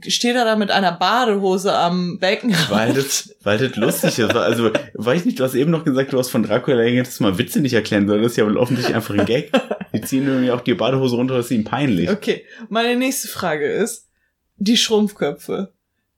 [0.07, 2.55] steht er da mit einer Badehose am Becken?
[2.69, 4.35] Weil das, weil das lustig ist.
[4.35, 7.61] Also, weiß nicht, du hast eben noch gesagt, du hast von Dracula jetzt mal Witze
[7.61, 8.23] nicht erklären sollen.
[8.23, 9.53] Das ist ja wohl offensichtlich einfach ein Gag.
[9.93, 12.11] Die ziehen irgendwie auch die Badehose runter, das ist ihnen peinlich.
[12.11, 14.09] Okay, meine nächste Frage ist,
[14.57, 15.73] die Schrumpfköpfe.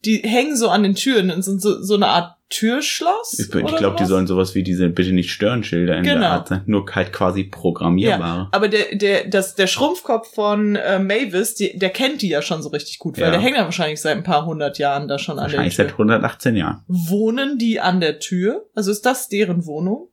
[0.04, 3.38] Die hängen so an den Türen und sind so, so eine Art Türschloss?
[3.38, 6.20] Ich, ich glaube, die sollen sowas wie diese Bitte nicht stören Schilder in Genau.
[6.20, 6.62] der Art sein.
[6.66, 8.48] Nur halt quasi programmierbare.
[8.52, 12.62] Aber der, der, das, der Schrumpfkopf von äh, Mavis, die, der kennt die ja schon
[12.62, 13.30] so richtig gut, weil Ja.
[13.32, 15.84] der hängt ja wahrscheinlich seit ein paar hundert Jahren da schon an der Wahrscheinlich Tür.
[15.86, 16.82] seit 118 Jahren.
[16.86, 18.66] Wohnen die an der Tür?
[18.74, 20.08] Also ist das deren Wohnung?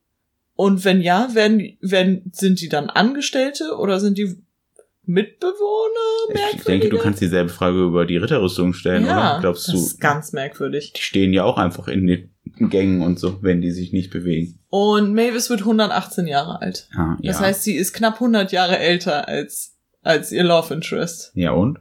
[0.55, 4.35] Und wenn ja, werden, werden, sind die dann Angestellte oder sind die
[5.11, 6.51] Mitbewohner?
[6.55, 9.39] Ich denke, du kannst dieselbe Frage über die Ritterrüstung stellen, ja, oder?
[9.41, 10.93] Glaubst das du, ist ganz merkwürdig.
[10.93, 12.29] die stehen ja auch einfach in den
[12.69, 14.59] Gängen und so, wenn die sich nicht bewegen.
[14.69, 16.87] Und Mavis wird 118 Jahre alt.
[16.95, 21.31] Ja, Das heißt, sie ist knapp 100 Jahre älter als, als ihr Love Interest.
[21.35, 21.79] ja, und?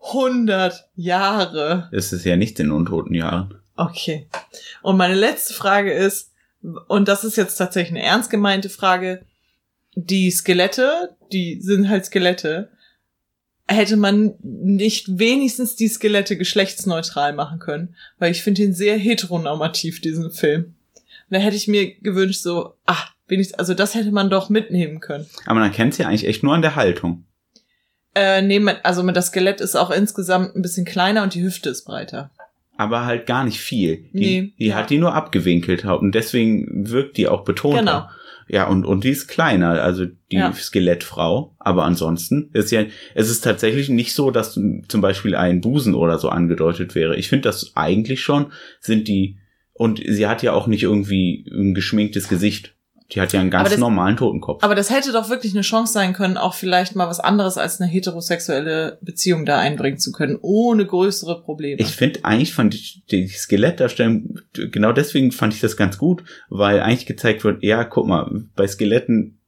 [0.00, 1.88] 100 Jahre.
[1.92, 3.54] Es ist ja nicht in untoten Jahren.
[3.76, 4.28] Okay.
[4.82, 6.32] Und meine letzte Frage ist,
[6.88, 9.24] und das ist jetzt tatsächlich eine ernst gemeinte Frage,
[9.96, 12.70] die Skelette, die sind halt Skelette,
[13.66, 20.00] hätte man nicht wenigstens die Skelette geschlechtsneutral machen können, weil ich finde ihn sehr heteronormativ,
[20.00, 20.74] diesen Film.
[21.28, 25.00] Und da hätte ich mir gewünscht, so, ah, wenigstens, also das hätte man doch mitnehmen
[25.00, 25.26] können.
[25.46, 27.24] Aber man kennt sie ja eigentlich echt nur an der Haltung.
[28.14, 31.70] Äh, nee, also mit das Skelett ist auch insgesamt ein bisschen kleiner und die Hüfte
[31.70, 32.30] ist breiter.
[32.76, 34.08] Aber halt gar nicht viel.
[34.12, 34.76] Die, Nee, die ja.
[34.76, 37.78] hat die nur abgewinkelt und deswegen wirkt die auch betonter.
[37.78, 38.08] Genau.
[38.48, 40.52] Ja, und, und die ist kleiner, also die Ja.
[40.52, 41.56] Skelettfrau.
[41.58, 46.18] Aber ansonsten ist ja, es ist tatsächlich nicht so, dass zum Beispiel ein Busen oder
[46.18, 47.16] so angedeutet wäre.
[47.16, 49.38] Ich finde das eigentlich schon, sind die,
[49.72, 52.75] und sie hat ja auch nicht irgendwie ein geschminktes Gesicht.
[53.12, 54.64] Die hat ja einen ganz das- normalen Totenkopf.
[54.64, 57.80] Aber das hätte doch wirklich eine Chance sein können, auch vielleicht mal was anderes als
[57.80, 61.80] eine heterosexuelle Beziehung da einbringen zu können, ohne größere Probleme.
[61.80, 66.80] Ich finde, eigentlich fand ich die Skelettdarstellung, genau deswegen fand ich das ganz gut, weil
[66.80, 69.38] eigentlich gezeigt wird, ja, guck mal, bei Skeletten,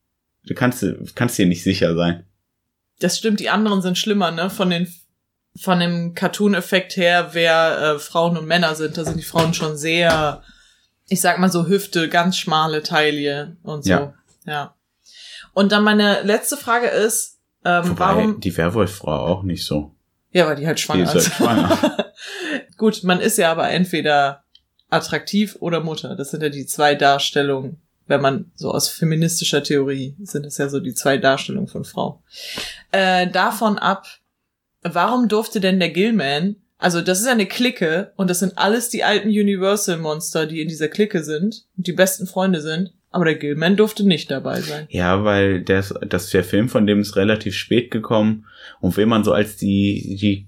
[0.46, 2.24] du kannst, kannst dir nicht sicher sein.
[3.00, 4.50] das stimmt, die anderen sind schlimmer, ne?
[4.50, 4.88] Von den
[5.60, 9.76] von dem Cartoon-Effekt her, wer äh, Frauen und Männer sind, da sind die Frauen schon
[9.76, 10.42] sehr,
[11.08, 13.90] ich sag mal so Hüfte, ganz schmale Taille und so.
[13.90, 14.14] Ja.
[14.46, 14.74] ja.
[15.54, 18.40] Und dann meine letzte Frage ist, ähm, Wobei warum?
[18.40, 19.94] die Werwolffrau auch nicht so.
[20.30, 22.12] Ja, weil die halt Die schwanger ist halt schwanger.
[22.76, 24.44] Gut, man ist ja aber entweder
[24.90, 26.14] attraktiv oder Mutter.
[26.16, 27.80] Das sind ja die zwei Darstellungen.
[28.06, 32.22] Wenn man so aus feministischer Theorie sind es ja so die zwei Darstellungen von Frau.
[32.90, 34.06] Äh, davon ab,
[34.82, 39.04] warum durfte denn der Gillman, also das ist eine Clique und das sind alles die
[39.04, 43.76] alten Universal-Monster, die in dieser Clique sind und die besten Freunde sind, aber der Gillman
[43.76, 44.86] durfte nicht dabei sein.
[44.90, 48.46] Ja, weil der, ist- das der Film von dem ist relativ spät gekommen
[48.80, 50.46] und wenn man so als die, die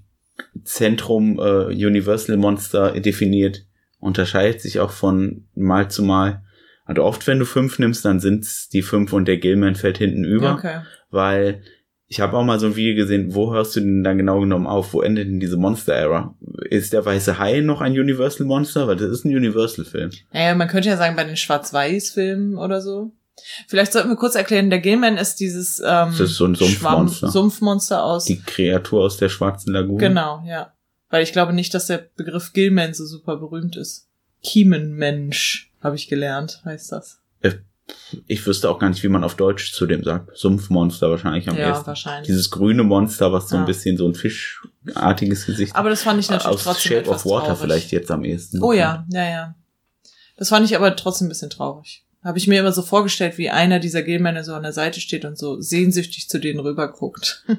[0.63, 3.65] Zentrum äh, Universal Monster definiert,
[3.99, 6.41] unterscheidet sich auch von Mal zu Mal.
[6.85, 10.23] Also oft, wenn du fünf nimmst, dann sind's die fünf und der Gilman fällt hinten
[10.25, 10.81] über, Okay.
[11.09, 11.61] weil
[12.11, 14.67] ich habe auch mal so ein Video gesehen, wo hörst du denn dann genau genommen
[14.67, 14.93] auf?
[14.93, 16.35] Wo endet denn diese Monster-Era?
[16.69, 18.85] Ist der weiße Hai noch ein Universal Monster?
[18.85, 20.11] Weil das ist ein Universal-Film.
[20.33, 23.13] Naja, man könnte ja sagen, bei den Schwarz-Weiß-Filmen oder so.
[23.69, 27.27] Vielleicht sollten wir kurz erklären, der Gilman ist dieses ähm, Das ist so ein Sumpfmonster.
[27.27, 28.25] Schwamm- Sumpfmonster aus.
[28.25, 29.97] Die Kreatur aus der schwarzen Lagune.
[29.99, 30.73] Genau, ja.
[31.09, 34.09] Weil ich glaube nicht, dass der Begriff Gilman so super berühmt ist.
[34.43, 37.20] Kiemenmensch, habe ich gelernt, heißt das.
[38.27, 40.37] Ich wüsste auch gar nicht, wie man auf Deutsch zu dem sagt.
[40.37, 41.87] Sumpfmonster wahrscheinlich am ja, ehesten.
[41.87, 42.27] wahrscheinlich.
[42.27, 43.61] Dieses grüne Monster, was so Ja.
[43.61, 47.25] ein bisschen so ein fischartiges Gesicht Aber das fand ich natürlich Aus trotzdem Shape of
[47.25, 47.59] Water traurig.
[47.61, 48.61] vielleicht jetzt am ehesten.
[48.61, 49.55] Oh ja, ja, ja.
[50.37, 52.05] Das fand ich aber trotzdem ein bisschen traurig.
[52.23, 55.25] Habe ich mir immer so vorgestellt, wie einer dieser Gelmänner so an der Seite steht
[55.25, 57.45] und so sehnsüchtig zu denen rüberguckt.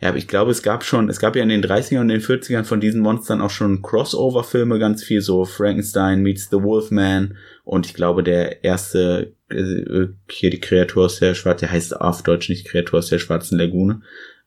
[0.00, 2.20] Ja, aber ich glaube, es gab schon, es gab ja in den 30ern und den
[2.20, 7.86] 40ern von diesen Monstern auch schon Crossover-Filme, ganz viel so Frankenstein meets the Wolfman und
[7.86, 12.48] ich glaube, der erste, äh, hier die Kreatur aus der Schwarzen, der heißt auf Deutsch
[12.48, 14.02] nicht Kreatur aus der Schwarzen Lagune,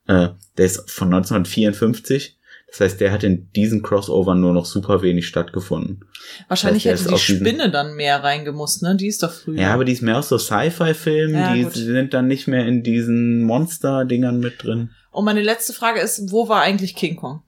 [0.08, 2.38] äh, der ist von 1954.
[2.67, 6.04] Das heißt, der hat in diesen Crossover nur noch super wenig stattgefunden.
[6.49, 8.97] Wahrscheinlich Das heißt, hätte die Spinne dann mehr reingemusst, ne?
[8.97, 9.62] Die ist doch früher.
[9.62, 11.73] Ja, aber die ist mehr aus so Sci-Fi-Filmen, Ja, die gut.
[11.73, 14.89] sind dann nicht mehr in diesen Monster-Dingern mit drin.
[15.12, 17.43] Und meine letzte Frage ist, wo war eigentlich King Kong?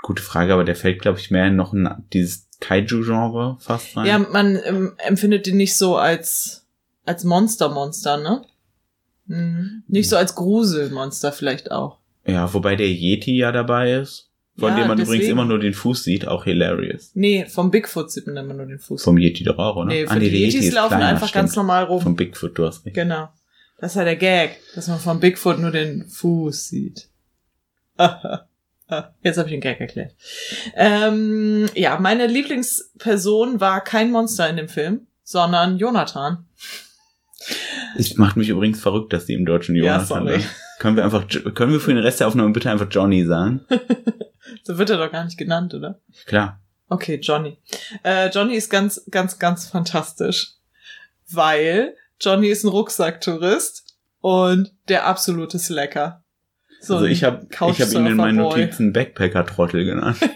[0.00, 4.06] Gute Frage, aber der fällt, glaube ich, mehr in noch in dieses Kaiju-Genre fast rein.
[4.06, 6.66] Ja, man ähm, empfindet den nicht so als,
[7.04, 8.42] als Monster-Monster, ne?
[9.26, 9.82] Mhm.
[9.88, 11.98] Nicht so als Gruselmonster vielleicht auch.
[12.26, 15.32] Ja, wobei der Yeti ja dabei ist, von Ja, dem man übrigens deswegen.
[15.32, 17.10] immer nur den Fuß sieht, auch hilarious.
[17.14, 19.02] Nee, vom Bigfoot sieht man immer nur den Fuß.
[19.02, 19.86] Vom Yeti doch auch, oder?
[19.86, 21.42] nee, Ah, für die Yetis ist laufen kleiner, einfach stimmt.
[21.44, 22.00] ganz normal rum.
[22.02, 22.94] Vom Bigfoot, du hast recht.
[22.94, 23.28] Genau.
[23.80, 27.08] Das ist ja der Gag, dass man vom Bigfoot nur den Fuß sieht.
[29.22, 30.14] Jetzt habe ich den Gag erklärt.
[30.74, 36.46] Ähm, ja, meine Lieblingsperson war kein Monster in dem Film, sondern Jonathan.
[37.96, 40.32] Es macht mich übrigens verrückt, dass die im deutschen Ja, Jonas sorry.
[40.34, 40.44] haben.
[40.78, 43.60] Können wir einfach, können wir für den Rest der Aufnahme bitte einfach Johnny sagen?
[44.64, 46.00] So wird er doch gar nicht genannt, oder?
[46.26, 46.60] Klar.
[46.88, 47.58] Okay, Johnny.
[48.04, 50.52] Äh, Johnny ist ganz, ganz, ganz fantastisch,
[51.30, 56.21] weil Johnny ist ein Rucksacktourist und der absolute Slacker.
[56.82, 58.38] So also ich habe ich hab ihn in meinen.
[58.38, 60.18] Notizen Backpacker-Trottel genannt.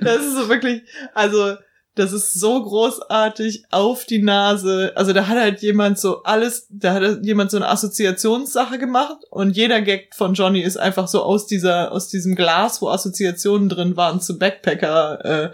[0.00, 0.82] Das ist so wirklich,
[1.14, 1.56] also
[1.94, 4.92] das ist so großartig auf die Nase.
[4.96, 9.56] Also da hat halt jemand so alles, da hat jemand so eine Assoziationssache gemacht und
[9.56, 13.96] jeder Gag von Johnny ist einfach so aus dieser, aus diesem Glas, wo Assoziationen drin
[13.96, 15.52] waren zu Backpacker, äh,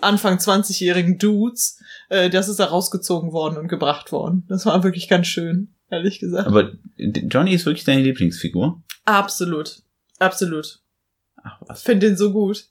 [0.00, 4.44] Anfang 20-jährigen Dudes, äh, das ist da rausgezogen worden und gebracht worden.
[4.48, 6.48] Das war wirklich ganz schön, ehrlich gesagt.
[6.48, 8.82] Aber Johnny ist wirklich deine Lieblingsfigur?
[9.04, 9.82] Absolut.
[10.18, 10.80] Absolut.
[11.42, 11.82] Ach was.
[11.82, 12.66] finde den so gut.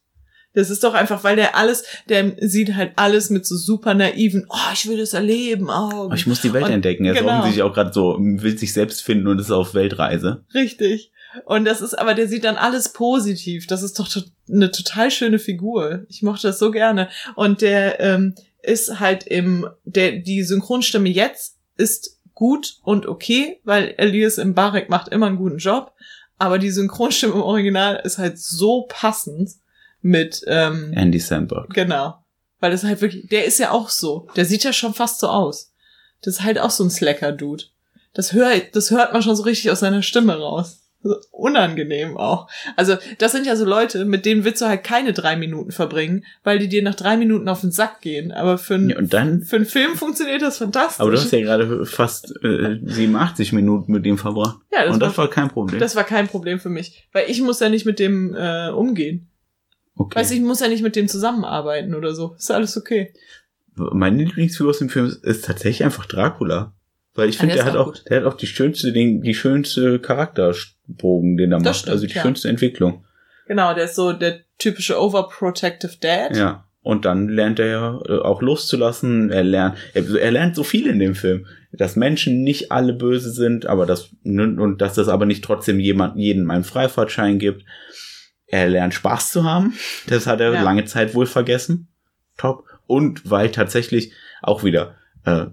[0.53, 4.45] Das ist doch einfach, weil der alles, der sieht halt alles mit so super naiven,
[4.49, 6.05] oh, ich will das erleben, oh.
[6.05, 7.05] Aber ich muss die Welt Und- entdecken.
[7.05, 7.31] Er ist genau.
[7.31, 10.43] offensichtlich auch gerade so, will sich selbst finden und ist auf Weltreise.
[10.53, 11.11] Richtig.
[11.45, 13.65] Und das ist, aber der sieht dann alles positiv.
[13.67, 16.05] Das ist doch to eine total schöne Figur.
[16.09, 17.07] Ich mochte das so gerne.
[17.35, 23.93] Und der ähm, ist halt im, der, die Synchronstimme jetzt ist gut und okay, weil
[23.97, 25.93] Elias Mbarek macht immer einen guten Job.
[26.39, 29.51] Aber die Synchronstimme im Original ist halt so passend
[30.01, 31.71] mit, ähm, Andy Samberg.
[31.71, 32.15] Genau.
[32.59, 34.27] Weil das halt wirklich, der ist ja auch so.
[34.35, 35.71] Der sieht ja schon fast so aus.
[36.23, 37.65] Das ist halt auch so ein Slacker-Dude.
[38.15, 40.80] Das hört, das hört man schon so richtig aus seiner Stimme raus.
[41.31, 42.47] Unangenehm auch.
[42.75, 46.25] Also, das sind ja so Leute, mit denen willst du halt keine drei Minuten verbringen,
[46.43, 48.31] weil die dir nach drei Minuten auf den Sack gehen.
[48.31, 50.99] Aber für, einen Ja, dann, für einen Film funktioniert das fantastisch.
[50.99, 54.59] aber du hast ja gerade fast äh, 87 Minuten mit ihm verbracht.
[54.71, 55.79] Ja, das und das war- war kein Problem.
[55.79, 57.07] das war kein Problem für mich.
[57.11, 59.27] Weil ich muss ja nicht mit dem äh, umgehen.
[59.95, 60.19] okay.
[60.19, 62.35] Weißt du, ich muss ja nicht mit dem zusammenarbeiten oder so.
[62.37, 63.13] Ist alles okay.
[63.75, 66.73] Meine Lieblingsfigur aus dem Film ist, ist tatsächlich einfach Dracula.
[67.13, 69.33] Weil ich Ah, finde, der der, hat auch der hat auch die schönste, den, die
[69.33, 71.75] schönste Charakterbogen, den er Das macht.
[71.77, 72.21] stimmt, also die ja.
[72.21, 73.05] schönste Entwicklung.
[73.47, 76.35] Genau, der ist so der typische overprotective Dad.
[76.37, 76.65] Ja.
[76.83, 79.29] Und dann lernt er ja äh, auch loszulassen.
[79.29, 81.45] Er lernt, er, er lernt so viel in dem Film.
[81.73, 86.17] Dass Menschen nicht alle böse sind, aber das, und dass das aber nicht trotzdem jemand,
[86.17, 87.63] jedem einen Freifahrtschein gibt.
[88.47, 89.73] Er lernt Spaß zu haben.
[90.07, 90.63] Das hat er Ja.
[90.63, 91.87] lange Zeit wohl vergessen.
[92.37, 92.65] Top.
[92.87, 94.95] Und weil tatsächlich auch wieder,
[95.25, 95.45] äh,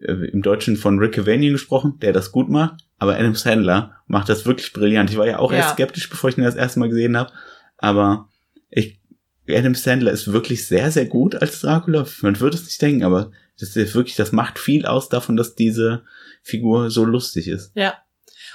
[0.00, 4.44] im Deutschen von Rick Cavanian gesprochen, der das gut macht, aber Adam Sandler macht das
[4.46, 5.10] wirklich brillant.
[5.10, 5.58] Ich war ja auch Ja.
[5.58, 7.32] erst skeptisch, bevor ich ihn das erste Mal gesehen habe,
[7.78, 8.28] aber
[8.68, 9.00] ich,
[9.48, 12.06] Adam Sandler ist wirklich sehr, sehr gut als Dracula.
[12.20, 15.54] Man würde es nicht denken, aber das ist wirklich, das macht viel aus davon, dass
[15.54, 16.02] diese
[16.42, 17.72] Figur so lustig ist.
[17.74, 17.94] Ja.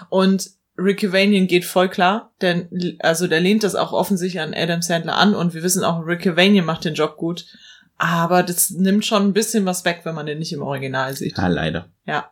[0.10, 4.82] Und Ricky Vanian geht voll klar, denn also der lehnt das auch offensichtlich an Adam
[4.82, 7.46] Sandler an und wir wissen auch, Ricky Vanian macht den Job gut.
[8.04, 11.38] Aber das nimmt schon ein bisschen was weg, wenn man den nicht im Original sieht.
[11.38, 11.88] Ah, leider.
[12.08, 12.32] Ja.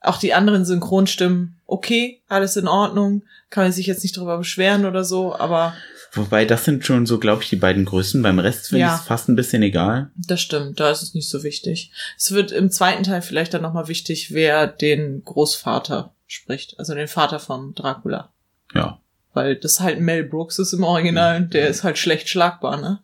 [0.00, 4.86] Auch die anderen Synchronstimmen, okay, alles in Ordnung, kann man sich jetzt nicht drüber beschweren
[4.86, 5.74] oder so, aber
[6.12, 8.22] Wobei, das sind schon so, glaube ich, die beiden größten.
[8.22, 8.94] Beim Rest finde Ja.
[8.94, 10.10] ich es fast ein bisschen egal.
[10.16, 11.90] das stimmt, da ist es nicht so wichtig.
[12.16, 17.08] Es wird im zweiten Teil vielleicht dann nochmal wichtig, wer den Großvater spricht, also den
[17.08, 18.32] Vater von Dracula.
[18.74, 19.00] Ja.
[19.34, 23.00] Weil das halt Mel Brooks ist im Original, der ist halt schlecht schlagbar, ne?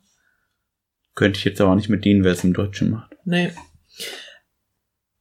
[1.15, 3.15] Könnte ich jetzt aber auch nicht mit denen, wer es im Deutschen macht.
[3.23, 3.51] Nee.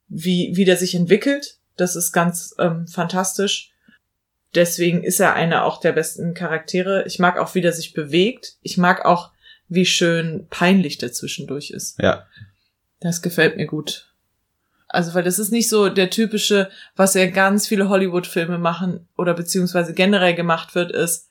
[0.09, 3.73] Wie, wie der sich entwickelt, das ist ganz ähm, fantastisch.
[4.55, 7.05] Deswegen ist er einer auch der besten Charaktere.
[7.07, 8.57] Ich mag auch, wie der sich bewegt.
[8.63, 9.33] Ich mag auch,
[9.69, 11.99] wie schön peinlich der zwischendurch ist.
[12.01, 12.27] Ja.
[13.01, 14.13] Das gefällt mir gut.
[14.89, 19.35] Also, weil das ist nicht so der typische, was ja ganz viele Hollywood-Filme machen oder
[19.35, 21.29] beziehungsweise generell gemacht wird, ist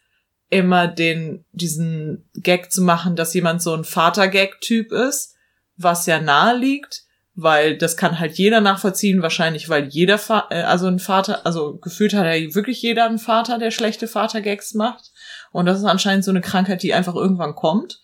[0.54, 5.36] immer den, diesen Gag zu machen, dass jemand so ein Vater-Gag-Typ ist,
[5.76, 7.04] was ja nahe liegt,
[7.36, 11.78] weil das kann halt jeder nachvollziehen, wahrscheinlich, weil jeder, Fa äh, also ein Vater, also
[11.78, 15.12] gefühlt hat ja wirklich jeder einen Vater, der schlechte Vater-Gags macht.
[15.52, 18.03] Und das ist anscheinend so eine Krankheit, die einfach irgendwann kommt.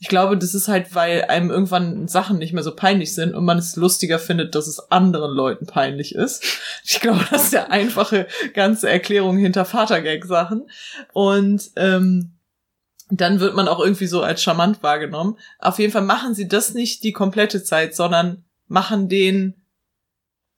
[0.00, 3.44] Ich glaube, das ist halt, weil einem irgendwann Sachen nicht mehr so peinlich sind und
[3.44, 6.44] man es lustiger findet, dass es anderen Leuten peinlich ist.
[6.84, 10.70] Ich glaube, das ist der einfache ganze Erklärung hinter Vatergag-Sachen.
[11.12, 12.38] Und ähm,
[13.10, 15.36] dann wird man auch irgendwie so als charmant wahrgenommen.
[15.58, 19.54] Auf jeden Fall machen sie das nicht die komplette Zeit, sondern machen den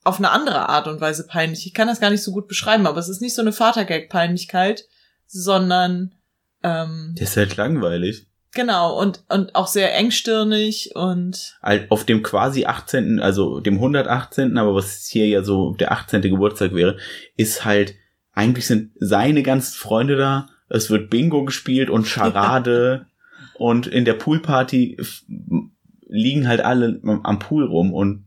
[0.02, 1.66] auf eine andere Art und Weise peinlich.
[1.66, 4.86] Ich kann das gar nicht so gut beschreiben, aber es ist nicht so eine Vatergag-Peinlichkeit,
[5.26, 6.14] sondern
[6.62, 8.26] ähm, Der ist halt langweilig.
[8.52, 11.58] Genau und und auch sehr engstirnig und
[11.88, 16.22] Auf dem quasi 18., also dem 118., aber was hier ja so der 18.
[16.22, 16.96] Geburtstag wäre,
[17.36, 17.94] ist halt,
[18.32, 23.06] eigentlich sind seine ganzen Freunde da, es wird Bingo gespielt und Charade
[23.54, 24.96] und in der Poolparty
[26.08, 28.24] liegen halt alle am Pool rum und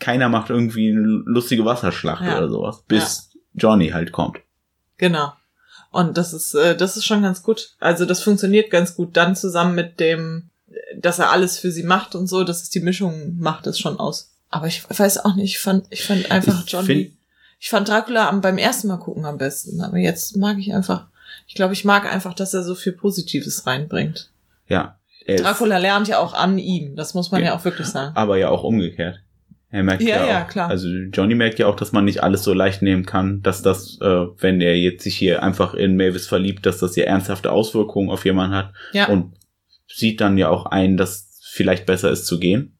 [0.00, 2.38] keiner macht irgendwie eine lustige Wasserschlacht Ja.
[2.38, 4.38] oder sowas, bis Johnny halt kommt.
[4.98, 5.32] genau.
[5.94, 7.74] Und das ist äh, das ist schon ganz gut.
[7.80, 10.50] Also das funktioniert ganz gut dann zusammen mit dem,
[10.96, 13.98] dass er alles für sie macht und so, dass es die Mischung macht es schon
[13.98, 14.30] aus.
[14.50, 17.12] Aber ich weiß auch nicht, ich fand ich fand einfach Ich Johnny find-
[17.60, 21.06] Ich fand Dracula am, beim ersten Mal gucken am besten, aber jetzt mag ich einfach,
[21.46, 24.30] ich glaube, ich mag einfach, dass er so viel Positives reinbringt.
[24.68, 24.98] Ja.
[25.26, 27.56] Dracula lernt ja auch an ihm, das muss man ja, Ja.
[27.56, 28.14] auch wirklich sagen.
[28.16, 29.20] aber ja auch umgekehrt.
[29.74, 30.70] Er merkt Ja, ja, ja, auch, klar.
[30.70, 33.98] Also Johnny merkt ja auch, dass man nicht alles so leicht nehmen kann, dass das,
[34.00, 38.08] äh, wenn er jetzt sich hier einfach in Mavis verliebt, dass das ja ernsthafte Auswirkungen
[38.08, 39.34] auf jemanden hat Ja, und
[39.88, 42.78] sieht dann ja auch ein, dass vielleicht besser ist zu gehen.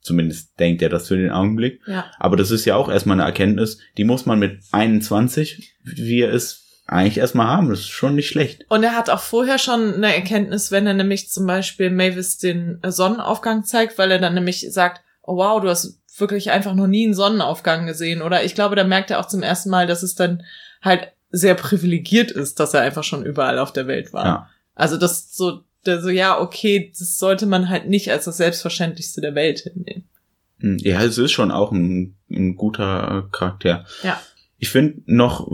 [0.00, 1.80] Zumindest denkt er das für den Augenblick.
[1.84, 6.20] ja, Aber das ist ja auch erstmal eine Erkenntnis, die muss man mit 21, wie
[6.20, 7.70] er ist, eigentlich erstmal haben.
[7.70, 8.64] Das ist schon nicht schlecht.
[8.68, 12.78] Und er hat auch vorher schon eine Erkenntnis, wenn er nämlich zum Beispiel Mavis den
[12.86, 17.04] Sonnenaufgang zeigt, weil er dann nämlich sagt, oh wow, du hast wirklich einfach noch nie
[17.04, 18.22] einen Sonnenaufgang gesehen.
[18.22, 20.42] Oder ich glaube, da merkt er auch zum ersten Mal, dass es dann
[20.82, 24.24] halt sehr privilegiert ist, dass er einfach schon überall auf der Welt war.
[24.24, 24.50] Ja.
[24.74, 29.20] Also das so, der so, ja, okay, das sollte man halt nicht als das Selbstverständlichste
[29.20, 30.04] der Welt hinnehmen.
[30.60, 33.84] Hm, Ja, es ist schon auch ein, ein guter Charakter.
[34.02, 34.20] Ja.
[34.58, 35.46] Ich finde noch,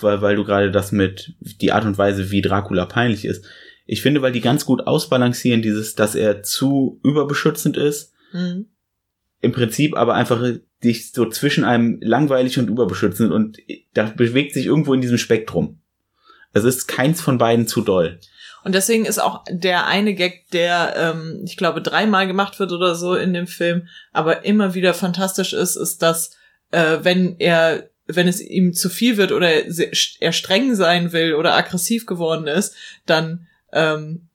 [0.00, 3.44] weil, weil du gerade das mit die Art und Weise, wie Dracula peinlich ist.
[3.86, 8.66] Ich finde, weil die ganz gut ausbalancieren, dieses, dass er zu überbeschützend ist, Mhm.
[9.44, 10.42] Im Prinzip aber einfach
[10.82, 13.58] dich so zwischen einem langweilig und überbeschützend und
[13.94, 15.80] da bewegt sich irgendwo in diesem Spektrum.
[16.52, 18.20] Es ist keins von beiden zu doll.
[18.64, 22.94] Und deswegen ist auch der eine Gag, der, ähm, ich glaube, dreimal gemacht wird oder
[22.94, 26.30] so in dem Film, aber immer wieder fantastisch ist, ist, dass
[26.70, 31.34] äh, wenn er, wenn es ihm zu viel wird oder er er streng sein will
[31.34, 34.28] oder aggressiv geworden ist, dann ähm,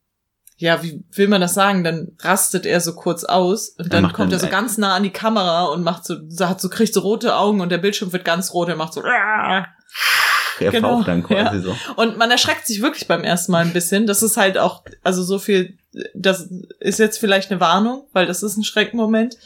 [0.59, 1.85] ja, wie will man das sagen?
[1.85, 5.03] Dann rastet er so kurz aus und dann macht kommt er so ganz nah an
[5.03, 8.25] die Kamera und macht so, hat so kriegt so rote Augen und der Bildschirm wird
[8.25, 8.67] ganz rot.
[8.67, 11.61] Er macht so Er Genau, dann quasi ja.
[11.61, 11.75] so.
[11.95, 14.05] und man erschreckt sich wirklich beim ersten Mal ein bisschen.
[14.05, 15.77] Das ist halt auch, also so viel,
[16.13, 16.49] das
[16.81, 19.37] ist jetzt vielleicht eine Warnung, weil das ist ein Schreckmoment.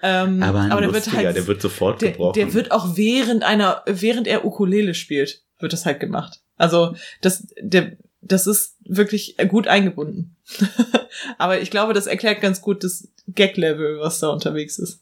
[0.00, 2.34] Ähm, Aber ein der wird halt, der wird sofort der, gebrochen.
[2.34, 6.38] der wird auch während einer, während er Ukulele spielt, wird das halt gemacht.
[6.56, 10.36] Also das, der, das ist wirklich gut eingebunden.
[11.38, 15.00] Aber ich glaube, das erklärt ganz gut das Gag-Level, was da unterwegs ist.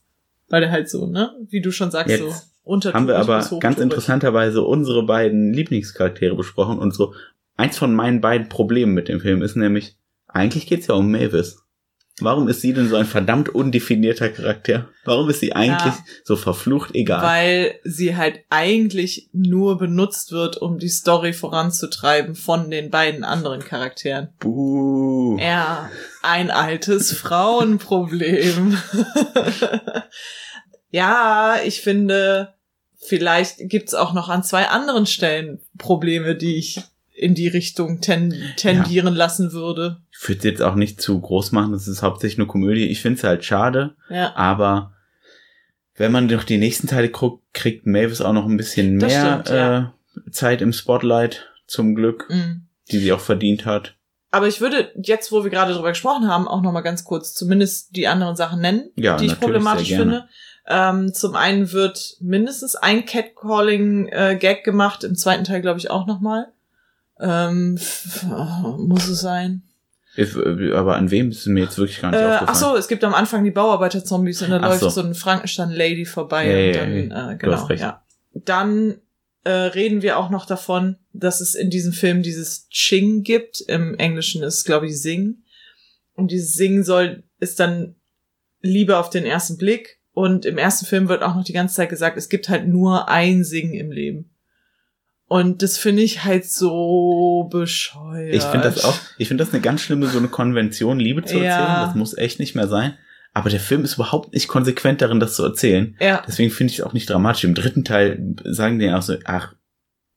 [0.49, 3.49] Weil der halt so, ne, wie du schon sagst, Jetzt so unter haben wir aber
[3.61, 7.15] ganz interessanterweise unsere beiden Lieblingscharaktere besprochen und so.
[7.57, 11.63] Eins von meinen beiden Problemen mit dem Film ist nämlich, eigentlich geht's ja um Mavis.
[12.23, 14.89] Warum ist sie denn so ein verdammt undefinierter Charakter?
[15.05, 16.05] Warum ist sie eigentlich Ja.
[16.25, 17.23] so verflucht egal?
[17.23, 23.61] Weil sie halt eigentlich nur benutzt wird, um die Story voranzutreiben von den beiden anderen
[23.61, 24.29] Charakteren.
[24.41, 25.39] Buh.
[25.41, 25.91] Ja,
[26.23, 28.77] ein altes Frauenproblem.
[30.91, 32.55] ja, ich finde,
[32.97, 36.81] vielleicht gibt's auch noch an zwei anderen Stellen Probleme, die ich
[37.15, 40.01] in die Richtung ten tendieren lassen würde.
[40.21, 42.89] Ich würde jetzt auch nicht zu groß machen, das ist hauptsächlich eine Komödie.
[42.89, 44.93] Ich finde es halt schade, Ja, aber
[45.97, 49.33] wenn man noch die nächsten Teile guckt, kriegt Mavis auch noch ein bisschen Das mehr
[49.43, 49.95] stimmt, ja.
[50.27, 52.67] äh, Zeit im Spotlight, zum Glück, mm.
[52.91, 53.95] die sie auch verdient hat.
[54.31, 57.35] Aber ich würde jetzt, wo wir gerade drüber gesprochen haben, auch noch mal ganz kurz
[57.35, 60.29] zumindest die anderen Sachen nennen, Ja, die ich problematisch finde.
[60.67, 66.21] Ähm, zum einen wird mindestens ein Catcalling-Gag gemacht, im zweiten Teil glaube ich auch noch
[66.21, 66.49] mal.
[67.21, 68.27] Ähm, f-
[68.77, 69.63] muss es sein?
[70.19, 72.49] Äh, aber an wem ist mir jetzt wirklich gar nicht Äh, aufgefallen?
[72.51, 74.89] ach so, es gibt am Anfang die Bauarbeiter-Zombies und da Ach läuft so.
[74.91, 78.03] so, ein Frankenstein-Lady vorbei Ja, und ja, dann, ja, äh, genau, ja.
[78.35, 78.95] Dann
[79.45, 83.61] äh, reden wir auch noch davon, dass es in diesem Film dieses Ching gibt.
[83.63, 85.39] Im Englischen ist, glaube ich, Sing.
[86.15, 87.95] Und dieses Sing soll, ist dann
[88.61, 90.01] Liebe auf den ersten Blick.
[90.13, 93.09] Und im ersten Film wird auch noch die ganze Zeit gesagt, es gibt halt nur
[93.09, 94.31] ein Singen im Leben.
[95.29, 98.35] Und das finde ich halt so bescheuert.
[98.35, 101.35] Ich finde das auch, ich finde das eine ganz schlimme, so eine Konvention, Liebe zu
[101.35, 101.45] erzählen.
[101.45, 101.87] Ja.
[101.87, 102.97] Das muss echt nicht mehr sein.
[103.35, 105.97] Aber der Film ist überhaupt nicht konsequent darin, das zu erzählen.
[106.01, 107.45] Ja, Deswegen finde ich es auch nicht dramatisch.
[107.45, 109.53] Im dritten Teil sagen die ja auch so, ach,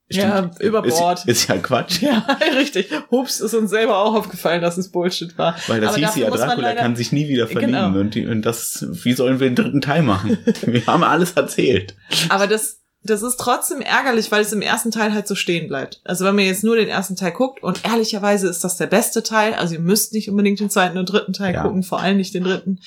[0.10, 1.20] Ja, über Bord.
[1.20, 2.02] Ist, ist ja Quatsch.
[2.02, 2.90] Ja, richtig.
[3.12, 5.56] Hups, ist uns selber auch aufgefallen, dass es Bullshit war.
[5.68, 7.74] Weil das Aber hieß ja, Dracula leider- kann sich nie wieder verlieben.
[7.74, 8.00] Genau.
[8.00, 10.38] Und, die, und das, wie sollen wir den dritten Teil machen?
[10.66, 11.96] wir haben alles erzählt.
[12.30, 16.02] Aber das, das ist trotzdem ärgerlich, weil es im ersten Teil halt so stehen bleibt.
[16.04, 19.24] Also wenn man jetzt nur den ersten Teil guckt und ehrlicherweise ist das der beste
[19.24, 21.64] Teil, also ihr müsst nicht unbedingt den zweiten und dritten Teil Ja.
[21.64, 22.80] gucken, vor allem nicht den dritten.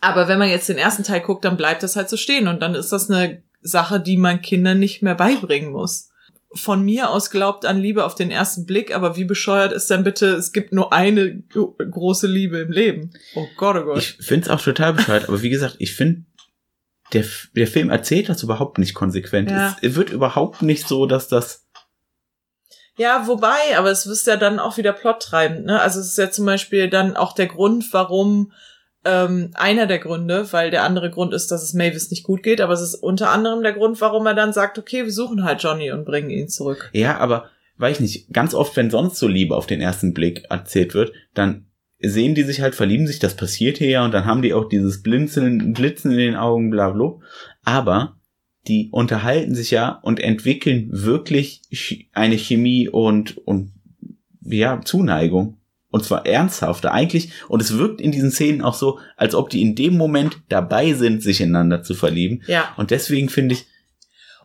[0.00, 2.62] Aber wenn man jetzt den ersten Teil guckt, dann bleibt das halt so stehen und
[2.62, 6.10] dann ist das eine Sache, die man Kindern nicht mehr beibringen muss.
[6.54, 10.04] Von mir aus glaubt an Liebe auf den ersten Blick, aber wie bescheuert ist denn
[10.04, 13.10] bitte, es gibt nur eine große Liebe im Leben.
[13.34, 13.98] Oh Gott, oh Gott.
[13.98, 16.22] Ich finde es auch total bescheuert, aber wie gesagt, ich finde,
[17.12, 19.50] der, der Film erzählt das überhaupt nicht konsequent.
[19.50, 19.76] Ja.
[19.82, 21.66] Es wird überhaupt nicht so, dass das
[22.96, 25.80] Ja, wobei, aber es ist ja dann auch wieder plottreibend, ne?
[25.80, 28.52] Also es ist ja zum Beispiel dann auch der Grund, warum
[29.04, 32.60] ähm, einer der Gründe, weil der andere Grund ist, dass es Mavis nicht gut geht,
[32.60, 35.62] aber es ist unter anderem der Grund, warum er dann sagt, okay, wir suchen halt
[35.62, 36.90] Johnny und bringen ihn zurück.
[36.92, 40.44] Ja, aber weiß ich nicht, ganz oft, wenn sonst so Liebe auf den ersten Blick
[40.50, 41.65] erzählt wird, dann
[41.98, 44.68] sehen die sich halt, verlieben sich, das passiert hier ja, und dann haben die auch
[44.68, 47.14] dieses Blinzeln, Blitzen in den Augen, bla bla.
[47.62, 48.16] Aber
[48.68, 53.72] die unterhalten sich ja und entwickeln wirklich Ch- eine Chemie und, und
[54.42, 55.58] ja, Zuneigung.
[55.88, 57.30] Und zwar ernsthafter eigentlich.
[57.48, 60.92] Und es wirkt in diesen Szenen auch so, als ob die in dem Moment dabei
[60.92, 62.42] sind, sich ineinander zu verlieben.
[62.46, 62.74] Ja.
[62.76, 63.66] Und deswegen finde ich,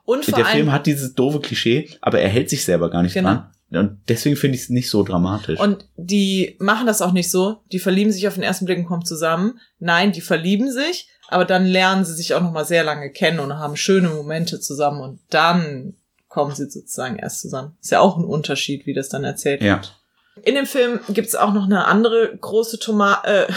[0.06, 3.30] Und der Film hat dieses doofe Klischee, aber er hält sich selber gar nicht Genau.
[3.30, 3.50] dran.
[3.72, 5.60] Und deswegen finde ich es nicht so dramatisch.
[5.60, 7.62] Und die machen das auch nicht so.
[7.72, 9.60] Die verlieben sich auf den ersten Blick und kommen zusammen.
[9.80, 13.40] Nein, die verlieben sich, aber dann lernen sie sich auch noch mal sehr lange kennen
[13.40, 15.96] und haben schöne Momente zusammen und dann
[16.28, 17.78] kommen sie sozusagen erst zusammen.
[17.82, 19.96] Ist ja auch ein Unterschied, wie das dann erzählt ja, wird.
[20.44, 23.48] In dem Film gibt's auch noch eine andere große Toma äh,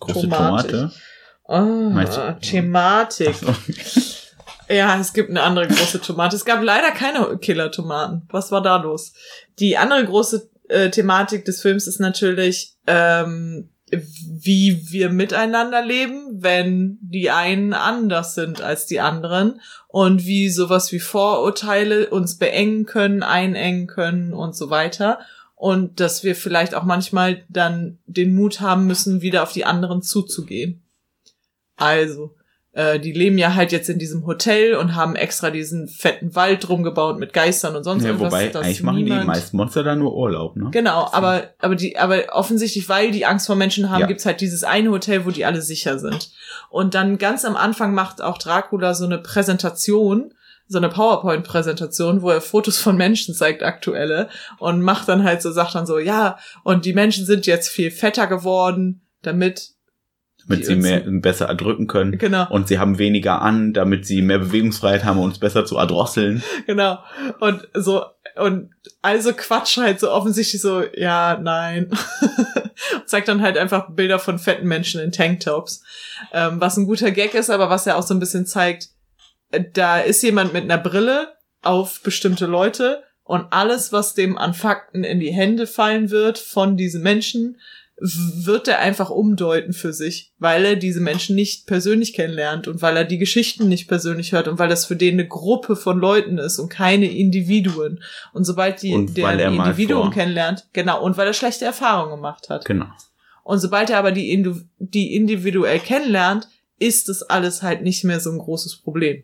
[0.00, 0.70] große Tomatik.
[0.70, 0.92] Tomate.
[1.46, 2.18] Oh, Meinst?
[2.40, 3.34] Thematik.
[3.34, 3.54] So.
[4.68, 6.36] Ja, es gibt eine andere große Tomate.
[6.36, 8.22] Es gab leider keine Killer-Tomaten.
[8.30, 9.12] Was war da los?
[9.58, 16.98] Die andere große äh, Thematik des Films ist natürlich, ähm, wie wir miteinander leben, wenn
[17.00, 23.22] die einen anders sind als die anderen und wie sowas wie Vorurteile uns beengen können,
[23.22, 25.20] einengen können und so weiter.
[25.54, 30.02] Und dass wir vielleicht auch manchmal dann den Mut haben müssen, wieder auf die anderen
[30.02, 30.82] zuzugehen.
[31.76, 32.34] Also,
[32.74, 36.66] äh, die leben ja halt jetzt in diesem Hotel und haben extra diesen fetten Wald
[36.68, 38.32] drum gebaut mit Geistern und sonst Ja, irgendwas.
[38.32, 40.68] wobei, eigentlich machen die meisten Monster da nur Urlaub, ne?
[40.72, 44.06] Genau, aber, aber die, aber offensichtlich, weil die Angst vor Menschen haben, Ja.
[44.06, 46.30] gibt's halt dieses eine Hotel, wo die alle sicher sind.
[46.68, 50.34] Und dann ganz am Anfang macht auch Dracula so eine Präsentation,
[50.66, 55.52] so eine PowerPoint-Präsentation, wo er Fotos von Menschen zeigt, aktuelle, und macht dann halt so,
[55.52, 59.73] sagt dann so, ja, und die Menschen sind jetzt viel fetter geworden, damit,
[60.46, 62.18] Damit sie mehr, besser erdrücken können.
[62.18, 65.76] genau, Und sie haben weniger an, damit sie mehr Bewegungsfreiheit haben, um uns besser zu
[65.76, 66.42] erdrosseln.
[66.66, 66.98] genau.
[67.40, 68.04] Und so,
[68.36, 68.70] und
[69.02, 71.90] also Quatsch halt so offensichtlich so, ja, nein.
[71.90, 75.82] Und zeigt dann halt einfach Bilder von fetten Menschen in Tanktops.
[76.32, 78.88] Ähm, was ein guter Gag ist, aber was ja auch so ein bisschen zeigt,
[79.50, 84.52] äh, da ist jemand mit einer Brille auf bestimmte Leute und alles, was dem an
[84.52, 87.58] Fakten in die Hände fallen wird von diesen Menschen,
[87.96, 92.96] wird er einfach umdeuten für sich, weil er diese Menschen nicht persönlich kennenlernt und weil
[92.96, 96.38] er die Geschichten nicht persönlich hört und weil das für den eine Gruppe von Leuten
[96.38, 98.02] ist und keine Individuen.
[98.32, 102.16] Und sobald die, Und der er Individuum vor- kennenlernt, genau, und weil er schlechte Erfahrungen
[102.16, 102.64] gemacht hat.
[102.64, 102.86] Genau.
[103.44, 106.48] Und sobald er aber die, Indu die individuell kennenlernt,
[106.80, 109.22] ist das alles halt nicht mehr so ein großes Problem.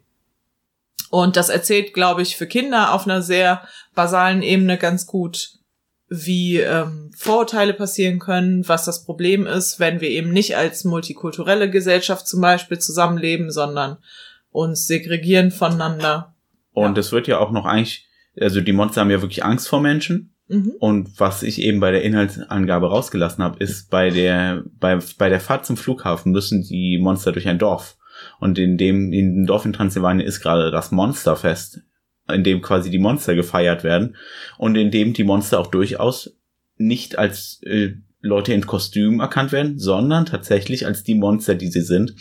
[1.10, 3.66] Und das erzählt, glaube ich, für Kinder auf einer sehr
[3.96, 5.54] basalen Ebene ganz gut,
[6.10, 11.70] wie ähm, Vorurteile passieren können, was das Problem ist, wenn wir eben nicht als multikulturelle
[11.70, 13.98] Gesellschaft zum Beispiel zusammenleben, sondern
[14.50, 16.34] uns segregieren voneinander.
[16.72, 18.08] Und es wird ja auch noch eigentlich,
[18.38, 20.34] also die Monster haben ja wirklich Angst vor Menschen.
[20.48, 20.72] Mhm.
[20.80, 25.40] Und was ich eben bei der Inhaltsangabe rausgelassen habe, ist bei der, bei, bei der
[25.40, 27.96] Fahrt zum Flughafen müssen die Monster durch ein Dorf.
[28.40, 31.82] Und in dem, in dem Dorf in Transsilvanien ist gerade das Monsterfest,
[32.32, 34.16] in dem quasi die Monster gefeiert werden
[34.58, 36.36] und in dem die Monster auch durchaus
[36.76, 41.80] nicht als, äh, Leute in Kostümen erkannt werden, sondern tatsächlich als die Monster, die sie
[41.80, 42.14] sind.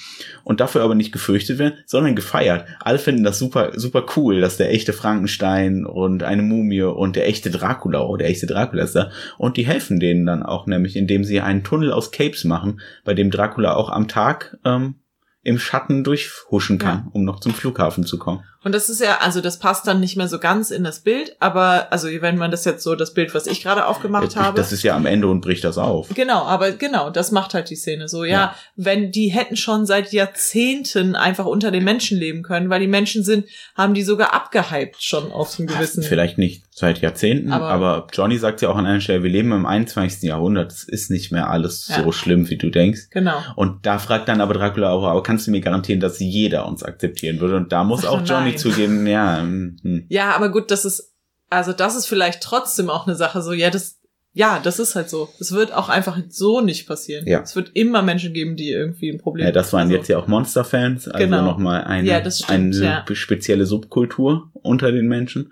[0.45, 2.65] Und dafür aber nicht gefürchtet werden, sondern gefeiert.
[2.79, 7.27] Alle finden das super, super cool, dass der echte Frankenstein und eine Mumie und der
[7.27, 9.11] echte Dracula, oh, der echte Dracula ist da.
[9.37, 13.13] Und die helfen denen dann auch, nämlich indem sie einen Tunnel aus Capes machen, bei
[13.13, 14.95] dem Dracula auch am Tag ähm,
[15.41, 17.09] im Schatten durchhuschen kann, Ja.
[17.11, 18.43] um noch zum Flughafen zu kommen.
[18.63, 21.35] Und das ist ja, also das passt dann nicht mehr so ganz in das Bild,
[21.39, 24.57] aber also wenn man das jetzt so, das Bild, was ich gerade aufgemacht habe.
[24.57, 26.09] Das ist ja am Ende und bricht das auf.
[26.13, 28.23] Genau, aber genau, das macht halt die Szene so.
[28.25, 28.55] Ja, Ja.
[28.75, 30.11] wenn die hätten schon seit
[30.43, 33.45] Jahrzehnten einfach unter den Menschen leben können, weil die Menschen sind,
[33.75, 36.03] haben die sogar abgehypt schon auf so einen gewissen.
[36.03, 39.51] Vielleicht nicht seit Jahrzehnten, Aber- aber, Johnny sagt ja auch an einer Stelle, wir leben
[39.51, 40.23] im 21.
[40.29, 42.03] Jahrhundert, es ist nicht mehr alles Ja.
[42.03, 43.09] so schlimm, wie du denkst.
[43.11, 43.35] Genau.
[43.57, 46.81] Und da fragt dann aber Dracula auch, aber kannst du mir garantieren, dass jeder uns
[46.83, 47.57] akzeptieren würde?
[47.57, 48.57] Und da muss Ach, auch Johnny nein.
[48.59, 50.05] zugeben, ja, hm, hm.
[50.09, 51.13] Ja, aber gut, das ist,
[51.49, 53.99] also das ist vielleicht trotzdem auch eine Sache so, ja, das,
[54.33, 55.29] ja, das ist halt so.
[55.39, 57.25] Es wird auch einfach so nicht passieren.
[57.27, 57.41] Ja.
[57.41, 60.19] Es wird immer Menschen geben, die irgendwie ein Problem ja, das waren also, jetzt ja
[60.19, 61.43] auch Monster-Fans, also Genau.
[61.43, 63.15] nochmal eine, Ja, das stimmt, eine ja.
[63.15, 65.51] spezielle Subkultur unter den Menschen.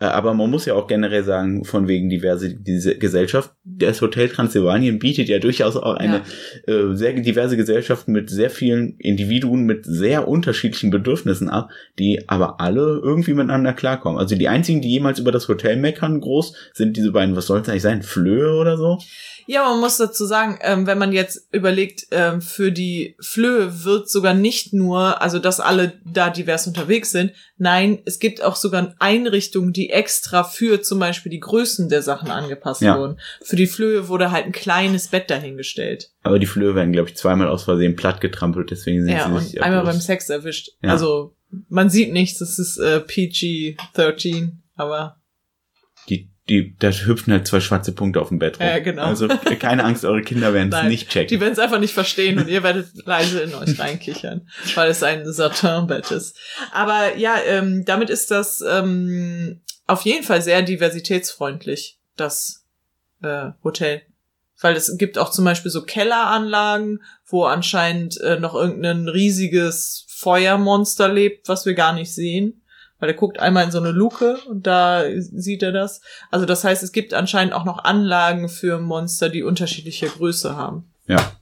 [0.00, 4.28] Äh, Aber man muss ja auch generell sagen, von wegen diverse diese Gesellschaft, das Hotel
[4.28, 6.22] Transsilvanien bietet ja durchaus auch eine
[6.66, 12.60] äh, sehr diverse Gesellschaft mit sehr vielen Individuen mit sehr unterschiedlichen Bedürfnissen ab, die aber
[12.60, 14.18] alle irgendwie miteinander klarkommen.
[14.18, 17.60] Also die einzigen, die jemals über das Hotel meckern groß, sind diese beiden, was soll
[17.60, 18.98] es eigentlich sein, Flöhe oder so?
[19.46, 24.08] Ja, man muss dazu sagen, ähm, wenn man jetzt überlegt, ähm, für die Flöhe wird
[24.08, 28.94] sogar nicht nur, also dass alle da divers unterwegs sind, nein, es gibt auch sogar
[28.98, 32.98] Einrichtungen, die extra für zum Beispiel die Größen der Sachen angepasst Ja.
[32.98, 33.18] wurden.
[33.42, 36.10] Für die Flöhe wurde halt ein kleines Bett dahingestellt.
[36.22, 39.46] Aber die Flöhe werden, glaube ich, zweimal aus Versehen platt getrampelt, deswegen sind Ja, sie
[39.46, 40.70] sich einmal beim Sex erwischt.
[40.82, 40.90] Ja.
[40.90, 41.36] Also
[41.68, 45.20] man sieht nichts, es ist äh, PG-13, aber
[46.48, 48.66] Die, da hüpfen halt zwei schwarze Punkte auf dem Bett rum.
[48.66, 49.04] Ja, genau.
[49.04, 51.28] Also keine Angst, eure Kinder werden es nicht checken.
[51.28, 55.02] Die werden es einfach nicht verstehen und ihr werdet leise in euch reinkichern, weil es
[55.02, 56.36] ein Satin-Bett ist.
[56.72, 62.66] Aber ja, ähm, damit ist das ähm, auf jeden Fall sehr diversitätsfreundlich, das
[63.22, 64.02] äh, Hotel.
[64.60, 71.08] Weil es gibt auch zum Beispiel so Kelleranlagen, wo anscheinend äh, noch irgendein riesiges Feuermonster
[71.08, 72.62] lebt, was wir gar nicht sehen.
[73.00, 76.00] Weil er guckt einmal in so eine Luke und da sieht er das.
[76.30, 80.90] Also das heißt, es gibt anscheinend auch noch Anlagen für Monster, die unterschiedliche Größe haben.
[81.06, 81.32] Ja.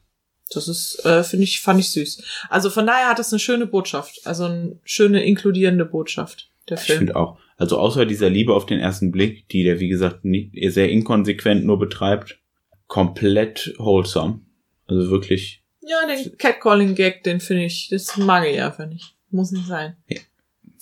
[0.51, 2.23] Das ist, äh, finde ich, fand ich süß.
[2.51, 4.21] Also von daher hat das eine schöne Botschaft.
[4.25, 6.99] Also eine schöne inkludierende Botschaft, der Ich Film.
[6.99, 7.39] finde auch.
[7.57, 11.65] Also außer dieser Liebe auf den ersten Blick, die der, wie gesagt, nicht, sehr inkonsequent
[11.65, 12.39] nur betreibt,
[12.87, 14.41] komplett wholesome.
[14.87, 19.15] Also wirklich, Ja, den Catcalling-Gag, den finde ich, das mag ich einfach nicht.
[19.31, 19.97] Muss nicht sein.
[20.09, 20.19] Ja.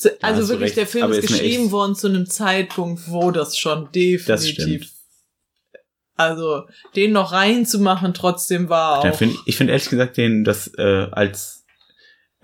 [0.01, 0.77] Z- Also wirklich, recht.
[0.79, 4.55] der Film Aber ist geschrieben echt- worden zu einem Zeitpunkt, wo das schon das definitiv.
[4.85, 4.91] stimmt.
[6.17, 6.65] Also,
[6.97, 9.15] den noch reinzumachen trotzdem war auch.
[9.15, 11.65] find, ich finde ehrlich gesagt den, dass äh, als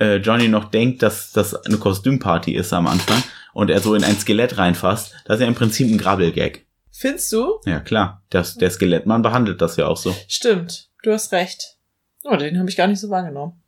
[0.00, 4.04] äh, Johnny noch denkt, dass das eine Kostümparty ist am Anfang und er so in
[4.04, 6.64] ein Skelett reinfasst, das ist ja im Prinzip ein Grabbelgag.
[6.90, 7.61] Findest du?
[7.66, 8.22] Ja, klar.
[8.30, 10.14] Das, der Skelettmann behandelt das ja auch so.
[10.28, 11.76] Stimmt, du hast recht.
[12.24, 13.62] Oh, den habe ich gar nicht so wahrgenommen.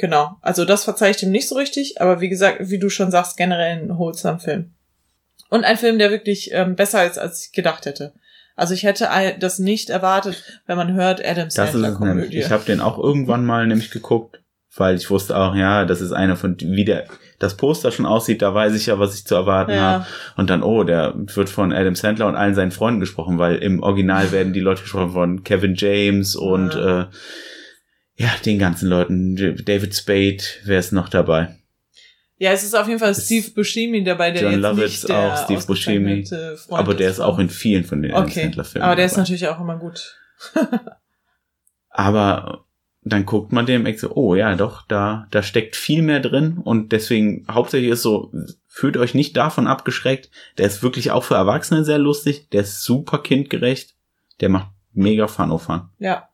[0.00, 0.36] Genau.
[0.40, 3.36] Also das verzeih ich dem nicht so richtig, aber wie gesagt, wie du schon sagst,
[3.36, 4.70] generell ein wholesome Film.
[5.50, 8.14] Und ein Film, der wirklich ähm, besser ist, als ich gedacht hätte.
[8.56, 11.92] Also ich hätte das nicht erwartet, wenn man hört Adam Das ist Sandler.
[11.92, 12.38] Komödie.
[12.38, 14.40] Ich habe den auch irgendwann mal nämlich geguckt,
[14.76, 17.04] weil ich wusste auch, ja, das ist einer von, wie der,
[17.38, 19.80] das Poster schon aussieht, da weiß ich ja, was ich zu erwarten Ja.
[19.80, 20.06] habe.
[20.36, 23.82] Und dann, oh, der wird von Adam Sandler und allen seinen Freunden gesprochen, weil im
[23.82, 27.02] Original werden die Leute gesprochen von Kevin James und Ja.
[27.02, 27.06] äh,
[28.20, 29.34] ja, den ganzen Leuten.
[29.64, 31.56] David Spade, wer ist noch dabei?
[32.42, 35.18] ja, es ist auf jeden Fall Steve Buscemi dabei, der John jetzt Lovitz nicht der
[35.34, 36.20] auch, Steve Buscemi.
[36.22, 38.82] ausgezeichnete Freund Aber der ist auch in vielen von den Okay, Filmen.
[38.82, 39.20] aber der ist dabei.
[39.22, 40.16] natürlich auch immer gut.
[41.90, 42.64] Aber
[43.02, 46.92] dann guckt man dem so, oh ja, doch, da, da steckt viel mehr drin und
[46.92, 48.32] deswegen hauptsächlich ist so,
[48.66, 50.30] fühlt euch nicht davon abgeschreckt.
[50.56, 53.96] Der ist wirklich auch für Erwachsene sehr lustig, der ist super kindgerecht,
[54.40, 55.90] der macht mega Fun of Fun.
[55.98, 56.29] Ja.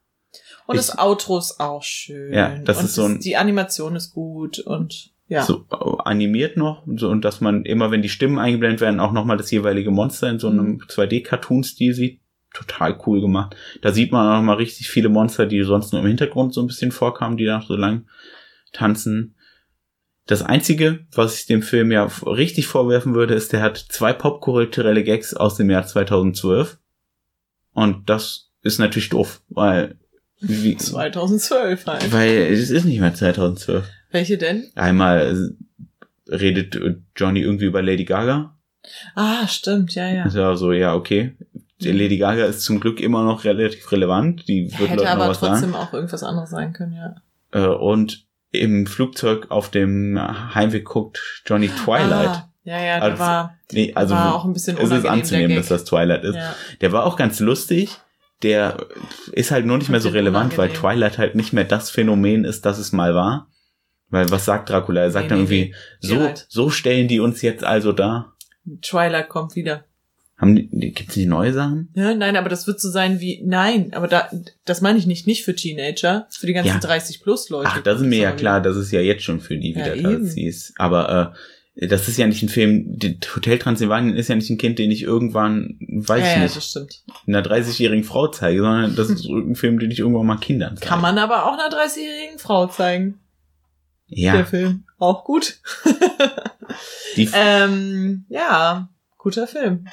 [0.66, 2.32] Und Ich- das Outro ist auch schön.
[2.32, 5.42] Ja, das und ist so ein- Die Animation ist gut und ja.
[5.42, 9.00] So äh, animiert noch und so, und dass man immer, wenn die Stimmen eingeblendet werden,
[9.00, 10.82] auch nochmal das jeweilige Monster in so einem Mhm.
[10.88, 12.20] 2D-Cartoon-Stil sieht.
[12.54, 13.54] Total cool gemacht.
[13.82, 16.68] Da sieht man auch mal richtig viele Monster, die sonst nur im Hintergrund so ein
[16.68, 18.06] bisschen vorkamen, die da so lang
[18.72, 19.34] tanzen.
[20.26, 25.04] Das einzige, was ich dem Film ja richtig vorwerfen würde, ist, der hat zwei popkulturelle
[25.04, 26.78] Gags aus dem Jahr 2012.
[27.72, 29.98] Und das ist natürlich doof, weil,
[30.40, 32.12] wie, 2012 halt.
[32.12, 33.84] weil es ist nicht mehr 2012.
[34.10, 34.68] Welche denn?
[34.74, 35.50] Einmal
[36.28, 36.78] redet
[37.16, 38.54] Johnny irgendwie über Lady Gaga.
[39.14, 40.24] Ah, stimmt, ja, ja.
[40.26, 41.34] Ist ja so, ja, okay.
[41.80, 44.46] Die Lady Gaga ist zum Glück immer noch relativ relevant.
[44.48, 45.74] Die wird Hätte Leuten noch aber was trotzdem sagen.
[45.74, 47.16] auch irgendwas anderes sein können, ja.
[47.52, 50.18] Äh, und im Flugzeug auf dem
[50.54, 52.28] Heimweg guckt Johnny Twilight.
[52.28, 55.12] Ah, ja, ja, der Also, war, nee, also war auch ein bisschen es ist unangenehm,
[55.12, 56.34] anzunehmen, dass das Twilight ist.
[56.36, 56.54] ja.
[56.80, 57.98] Der war auch ganz lustig.
[58.42, 58.86] Der
[59.32, 60.70] ist halt nur nicht mehr so relevant, weil.
[60.70, 63.50] Twilight halt nicht mehr das Phänomen ist, das es mal war.
[64.10, 65.00] Weil was sagt Dracula?
[65.02, 65.74] Er sagt Nee, dann irgendwie, nee.
[66.00, 66.46] so, Geralt.
[66.48, 68.32] so stellen die uns jetzt also da.
[68.82, 69.84] Twilight kommt wieder.
[70.38, 71.88] Haben die, gibt's die neue Sachen?
[71.94, 74.28] Ja, nein, aber das wird so sein wie, nein, aber da,
[74.66, 76.78] das meine ich nicht, nicht für Teenager, für die ganzen Ja.
[76.78, 77.70] 30 plus Leute.
[77.72, 79.96] Ach, das ist mir ja klar, das ist ja jetzt schon für die Ja, wieder
[79.96, 80.24] eben.
[80.26, 80.74] das ist.
[80.76, 81.38] Aber äh,
[81.76, 84.90] das ist ja nicht ein Film, die- Hotel Transylvanien ist ja nicht ein Kind, den
[84.90, 87.02] ich irgendwann, weiß ja, ich ja, nicht, das stimmt.
[87.26, 90.88] einer 30-jährigen Frau zeige, sondern das ist ein Film, den ich irgendwann mal Kindern zeige.
[90.88, 93.20] Kann man aber auch einer 30-jährigen Frau zeigen,
[94.06, 94.84] Ja, der Film.
[94.98, 95.58] Auch gut.
[97.16, 99.86] die, ähm, ja, guter Film.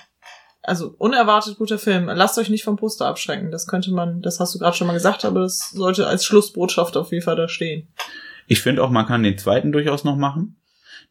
[0.61, 2.05] Also unerwartet guter Film.
[2.05, 3.51] Lasst euch nicht vom Poster abschrecken.
[3.51, 6.95] Das könnte man, das hast du gerade schon mal gesagt, aber das sollte als Schlussbotschaft
[6.95, 7.89] auf jeden Fall da stehen.
[8.47, 10.55] ich finde auch, man kann den zweiten durchaus noch machen.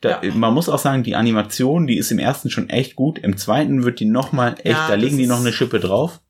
[0.03, 0.34] Da, Ja.
[0.34, 3.18] Man muss auch sagen, die Animation, die ist im ersten schon echt gut.
[3.18, 6.20] Im zweiten wird die noch mal echt, Ja, da legen die noch eine Schippe drauf.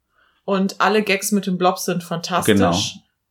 [0.44, 2.54] Und alle Gags mit dem Blob sind fantastisch.
[2.54, 2.76] Genau.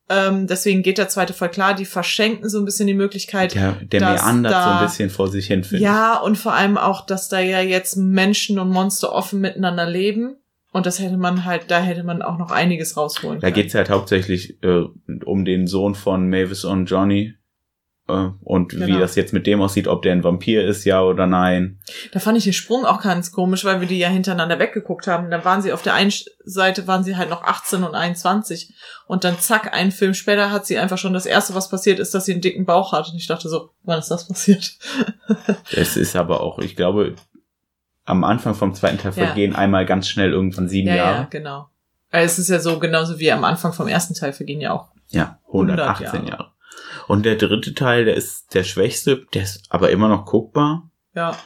[0.09, 1.73] Ähm, deswegen geht der zweite voll klar.
[1.73, 3.55] Die verschenken so ein bisschen die Möglichkeit.
[3.55, 7.05] Der, der meandert so da- ein bisschen vor sich hin, ja, und vor allem auch,
[7.05, 10.35] dass da ja jetzt Menschen und Monster offen miteinander leben.
[10.73, 13.55] Und das hätte man halt, da hätte man auch noch einiges rausholen Da können.
[13.55, 14.83] geht's halt hauptsächlich äh,
[15.25, 17.33] um den Sohn von Mavis und Johnny.
[18.11, 18.99] Äh, und wie Genau.
[18.99, 21.79] das jetzt mit dem aussieht, ob der ein Vampir ist, ja oder nein.
[22.11, 25.29] Da fand ich den Sprung auch ganz komisch, weil wir die ja hintereinander weggeguckt haben.
[25.31, 26.11] Dann waren sie auf der einen
[26.43, 28.73] Seite waren sie halt noch 18 und 21
[29.07, 32.13] und dann zack, einen Film später hat sie einfach schon das erste, was passiert ist,
[32.13, 34.77] dass sie einen dicken Bauch hat und ich dachte so, wann ist das passiert?
[35.71, 37.15] Es ist aber auch, ich glaube,
[38.05, 39.25] am Anfang vom zweiten Teil Ja.
[39.27, 41.27] vergehen einmal ganz schnell irgendwann sieben ja, ja, Jahre.
[41.29, 41.67] genau.
[42.09, 44.89] Weil es ist ja so genauso wie am Anfang vom ersten Teil vergehen ja auch.
[45.09, 46.29] Ja, 100 118 Jahre.
[46.29, 46.51] Jahre.
[47.07, 50.89] Und der dritte Teil, der ist der schwächste, der ist aber immer noch guckbar.
[51.15, 51.37] Ja.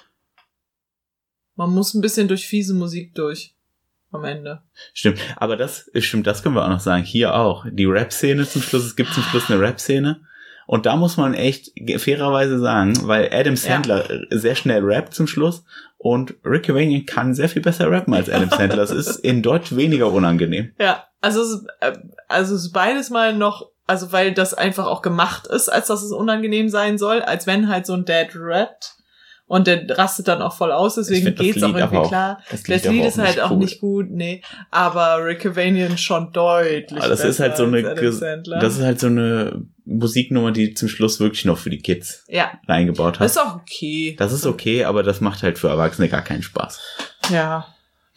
[1.56, 3.56] Man muss ein bisschen durch fiese Musik durch
[4.12, 4.62] am Ende.
[4.93, 7.03] Stimmt, aber das stimmt, das können wir auch noch sagen.
[7.03, 8.86] Hier auch die Rap-Szene zum Schluss.
[8.86, 10.22] Es gibt zum Schluss eine Rap-Szene.
[10.68, 15.64] Und da muss man echt fairerweise sagen, weil Adam Sandler sehr schnell rappt zum Schluss
[15.97, 18.78] und Rick Cavanian kann sehr viel besser rappen als Adam Sandler.
[18.78, 20.72] Das ist in Deutsch weniger unangenehm.
[20.80, 21.97] Ja, also es, äh,
[22.28, 26.02] also es ist beides mal noch, also weil das einfach auch gemacht ist, als dass
[26.04, 28.94] es unangenehm sein soll, als wenn halt so ein Dad rappt
[29.48, 32.08] und der rastet dann auch voll aus, deswegen find das geht's auch Lied irgendwie auch-
[32.08, 32.40] klar.
[32.50, 33.58] Das Das aber Lied ist halt auch cool.
[33.58, 37.84] nicht gut, nee, aber Rick Cavanian schon deutlich Aber das ist halt so eine,
[38.60, 42.54] das ist halt so eine Musiknummer, die zum Schluss wirklich noch für die Kids ja,
[42.68, 43.26] reingebaut das hat.
[43.28, 44.16] ist auch okay.
[44.18, 46.80] Das ist okay, aber das macht halt für Erwachsene gar keinen Spaß.
[47.32, 47.68] Ja.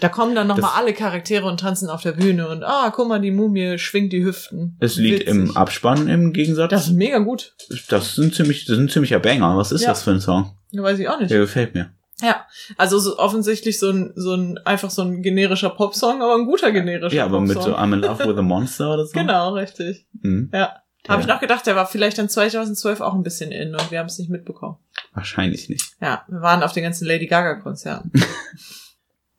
[0.01, 3.20] Da kommen dann nochmal alle Charaktere und tanzen auf der Bühne und ah, guck mal,
[3.20, 4.76] die Mumie schwingt die Hüften.
[4.78, 5.28] Das Lied Witzig.
[5.28, 7.55] im Abspann im Gegensatz, Das ist mega gut.
[7.88, 9.57] das sind ziemlich, das ein ziemlicher Banger.
[9.57, 9.88] Was ist Ja.
[9.88, 10.53] das für ein Song?
[10.72, 11.30] Weiß ich auch nicht.
[11.30, 11.90] Der gefällt mir.
[12.22, 12.46] Ja,
[12.76, 16.72] also so offensichtlich so ein, so ein, einfach so ein generischer Popsong, aber ein guter
[16.72, 17.74] generischer Ja, aber mit so Popsong.
[17.74, 19.12] I'm in love with a monster oder so.
[19.18, 20.07] Genau, richtig.
[20.22, 20.51] Mhm.
[20.53, 20.76] Ja.
[21.09, 23.99] Habe ich noch gedacht, der war vielleicht dann 2012 auch ein bisschen in und wir
[23.99, 24.76] haben es nicht mitbekommen.
[25.14, 25.82] Wahrscheinlich nicht.
[26.03, 28.12] Ja, wir waren auf den ganzen Lady Gaga Konzerten.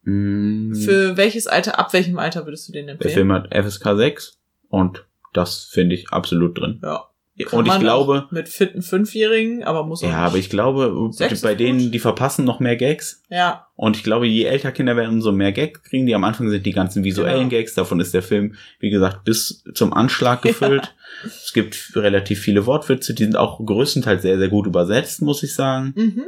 [0.09, 0.75] Mhm.
[0.75, 3.13] Für welches Alter, ab welchem Alter würdest du den Der empfehlen?
[3.13, 4.37] Film hat FSK 6
[4.69, 6.79] und das finde ich absolut drin.
[6.83, 7.05] Ja.
[7.45, 11.41] Kann und ich glaube, mit fitten Fünfjährigen, aber muss auch ja, aber ich glaube, ist
[11.41, 11.93] bei denen, gut.
[11.93, 13.23] die verpassen noch mehr Gags.
[13.29, 16.13] Ja, Und ich glaube, je älter Kinder werden, umso mehr Gags kriegen die.
[16.15, 17.49] Am Anfang sind die ganzen visuellen Genau.
[17.51, 17.75] Gags.
[17.75, 20.93] Davon ist der Film, wie gesagt, bis zum Anschlag gefüllt.
[21.23, 23.13] Es gibt relativ viele Wortwitze.
[23.13, 25.93] Die sind auch größtenteils sehr, sehr gut übersetzt, muss ich sagen.
[25.95, 26.25] mhm.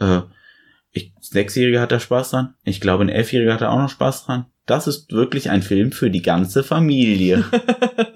[0.00, 0.22] Äh,
[0.92, 2.54] ich, Sechsjähriger hat da Spaß dran.
[2.64, 4.46] Ich glaube, ein Elfjähriger hat da auch noch Spaß dran.
[4.66, 7.44] Das ist wirklich ein Film für die ganze Familie.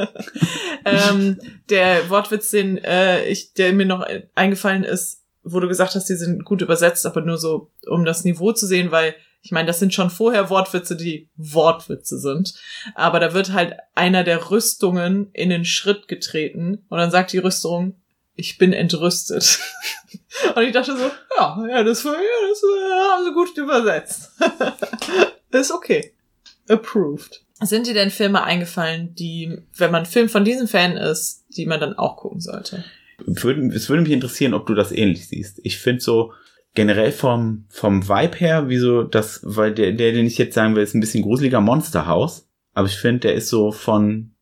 [0.84, 1.38] ähm,
[1.70, 6.14] der Wortwitz, den äh, ich, der mir noch eingefallen ist, wo du gesagt hast, die
[6.14, 9.80] sind gut übersetzt, aber nur so, um das Niveau zu sehen, weil ich meine, das
[9.80, 12.54] sind schon vorher Wortwitze, die Wortwitze sind.
[12.94, 17.38] Aber da wird halt einer der Rüstungen in den Schritt getreten und dann sagt die
[17.38, 18.01] Rüstung,
[18.34, 19.60] ich bin entrüstet.
[20.54, 22.62] und ich dachte so, ja, ja, das, ja, das
[23.12, 24.30] haben sie gut übersetzt.
[25.50, 26.12] ist okay.
[26.68, 27.44] Approved.
[27.60, 31.80] Sind dir denn Filme eingefallen, die, wenn man Film von diesem Fan ist, die man
[31.80, 32.84] dann auch gucken sollte?
[33.24, 35.60] Würden, es würde mich interessieren, ob du das ähnlich siehst.
[35.62, 36.32] Ich finde so
[36.74, 40.74] generell vom, vom Vibe her, wie so das, weil der, der, den ich jetzt sagen
[40.74, 42.48] will, ist ein bisschen gruseliger Monsterhaus.
[42.72, 44.34] Aber ich finde, der ist so von,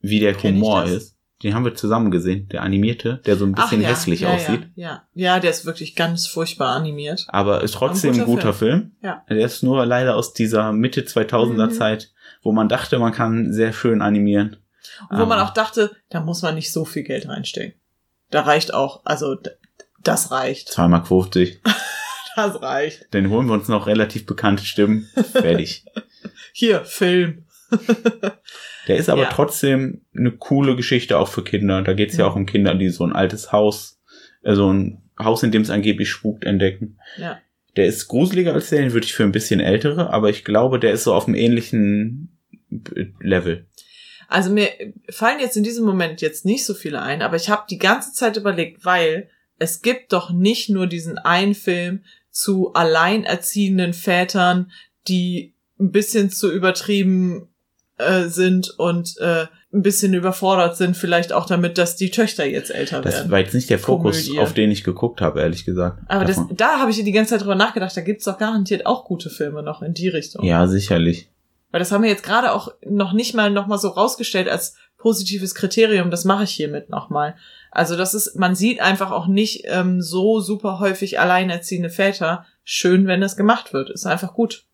[0.00, 1.16] wie der Kenn Humor ist.
[1.42, 4.62] Den haben wir zusammen gesehen, der animierte, der so ein bisschen ja, hässlich ja, aussieht.
[4.74, 7.26] Ja, ja, ja, der ist wirklich ganz furchtbar animiert.
[7.28, 8.96] Aber ist trotzdem ein guter, Film.
[9.02, 9.24] Ja.
[9.28, 11.72] Der ist nur leider aus dieser Mitte 2000er Mhm.
[11.72, 12.12] Zeit,
[12.42, 14.56] wo man dachte, man kann sehr schön animieren.
[15.10, 17.78] Und wo man Aber- auch dachte, da muss man nicht so viel Geld reinstecken.
[18.30, 19.36] Da reicht auch, also
[20.02, 20.68] das reicht.
[20.70, 21.60] 2 Mark 50.
[22.36, 23.06] Das reicht.
[23.12, 25.08] Dann holen wir uns noch relativ bekannte Stimmen.
[25.32, 25.84] Fertig.
[26.52, 27.44] Hier, Film.
[28.88, 29.30] Der ist aber Ja.
[29.30, 31.82] trotzdem eine coole Geschichte auch für Kinder.
[31.82, 34.00] Da geht's ja auch um Kinder, die so ein altes Haus,
[34.42, 36.98] äh, so ein Haus, in dem es angeblich spukt, entdecken.
[37.18, 37.38] Ja.
[37.76, 40.80] Der ist gruseliger als der, den würde ich für ein bisschen ältere, aber ich glaube,
[40.80, 42.38] der ist so auf einem ähnlichen
[42.70, 43.66] äh, Level.
[44.28, 44.68] Also mir
[45.10, 48.12] fallen jetzt in diesem Moment jetzt nicht so viele ein, aber ich habe die ganze
[48.12, 49.28] Zeit überlegt, weil
[49.58, 54.70] es gibt doch nicht nur diesen einen Film zu alleinerziehenden Vätern,
[55.08, 57.48] die ein bisschen zu übertrieben
[57.98, 62.70] äh, sind und äh, ein bisschen überfordert sind, vielleicht auch damit, dass die Töchter jetzt
[62.70, 63.30] älter Das werden.
[63.30, 64.40] war jetzt nicht der Fokus, Komödie.
[64.40, 65.98] auf den ich geguckt habe, ehrlich gesagt.
[66.08, 69.04] Aber das, da habe ich die ganze Zeit drüber nachgedacht, da gibt's doch garantiert auch
[69.04, 70.44] gute Filme noch in die Richtung.
[70.44, 71.28] ja, sicherlich.
[71.70, 74.74] Weil das haben wir jetzt gerade auch noch nicht mal noch mal so rausgestellt als
[74.96, 76.10] positives Kriterium.
[76.10, 77.34] Das mache ich hiermit noch mal.
[77.70, 82.46] Also das ist, man sieht einfach auch nicht ähm, so super häufig alleinerziehende Väter.
[82.64, 83.90] Schön, wenn das gemacht wird.
[83.90, 84.64] Ist einfach gut.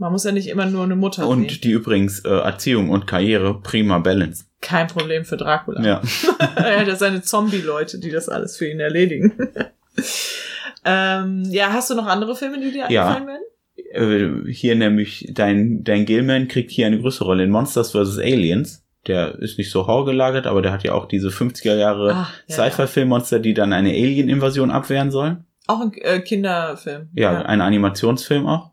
[0.00, 1.60] Man muss ja nicht immer nur eine Mutter Und sehen.
[1.62, 4.44] die übrigens äh, Erziehung und Karriere prima balance.
[4.62, 5.82] Kein Problem für Dracula.
[5.84, 6.00] Ja.
[6.56, 9.32] er hat ja seine Zombie-Leute, die das alles für ihn erledigen.
[10.84, 13.08] ähm, ja, hast du noch andere Filme, die dir Ja.
[13.14, 14.46] eingefallen werden?
[14.46, 18.18] äh, hier nämlich dein, dein Gilman kriegt hier eine größere Rolle in Monsters vs.
[18.18, 18.82] Aliens.
[19.06, 22.54] Der ist nicht so horrorgelagert, aber der hat ja auch diese 50er Jahre Ah, ja,
[22.54, 25.44] Sci-Fi-Filmmonster, die dann eine Alien-Invasion abwehren sollen.
[25.66, 27.08] Auch ein äh, Kinderfilm.
[27.14, 28.69] Ja, ein Animationsfilm auch.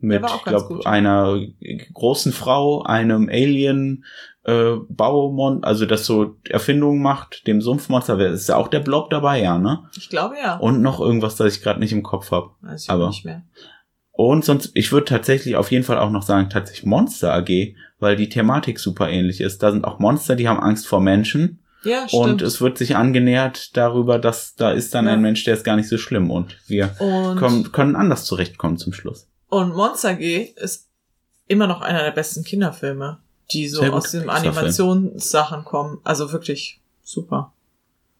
[0.00, 1.40] Mit, ich glaube, einer
[1.92, 4.04] großen Frau, einem Alien,
[4.44, 8.16] äh, Baumon, also das so Erfindungen macht, dem Sumpfmonster.
[8.18, 9.80] Wer- Ist ja auch der Blob dabei, ja, ne?
[9.96, 10.56] Ich glaube ja.
[10.56, 12.50] Und noch irgendwas, das ich gerade nicht im Kopf habe.
[12.60, 13.42] Weiß ich aber- nicht mehr.
[14.12, 18.16] Und sonst, ich würde tatsächlich auf jeden Fall auch noch sagen, tatsächlich Monster AG, weil
[18.16, 19.62] die Thematik super ähnlich ist.
[19.62, 21.60] Da sind auch Monster, die haben Angst vor Menschen.
[21.84, 22.42] Ja, Und stimmt.
[22.42, 25.12] es wird sich angenähert darüber, dass da ist dann Ja.
[25.12, 26.32] ein Mensch, der ist gar nicht so schlimm.
[26.32, 29.27] Und wir Und, kommen, können anders zurechtkommen zum Schluss.
[29.48, 30.88] Und Monster G ist
[31.46, 33.18] immer noch einer der besten Kinderfilme,
[33.50, 34.28] die so aus den.
[34.28, 35.98] Animationssachen kommen.
[36.04, 37.52] Also wirklich super.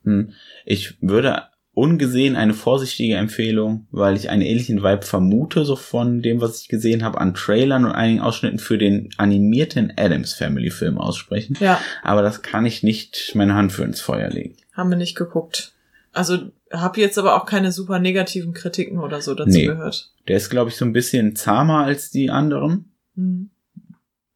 [0.05, 0.33] Hm.
[0.64, 1.43] Ich würde
[1.74, 6.68] ungesehen eine vorsichtige Empfehlung, weil ich einen ähnlichen Vibe vermute, so von dem, was ich
[6.68, 11.57] gesehen habe, an Trailern und einigen Ausschnitten für den animierten Adams Family Film aussprechen.
[11.61, 14.57] Ja, Aber das kann ich nicht meine Hand für ins Feuer legen.
[14.72, 15.72] haben wir nicht geguckt.
[16.19, 19.66] Also habe jetzt aber auch keine super negativen Kritiken oder so dazu Nee.
[19.66, 20.12] gehört.
[20.27, 22.93] Der ist, glaube ich, so ein bisschen zahmer als die anderen.
[23.14, 23.51] Hm.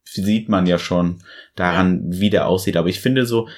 [0.05, 1.19] Sieht man ja schon
[1.57, 2.77] daran, wie der aussieht.
[2.77, 3.49] Aber ich finde so,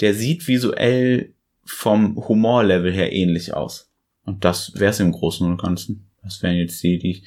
[0.00, 1.32] der sieht visuell
[1.64, 3.90] vom Humorlevel her ähnlich aus.
[4.24, 6.10] Und das wäre es im Großen und Ganzen.
[6.22, 7.22] Das wären jetzt die, die ich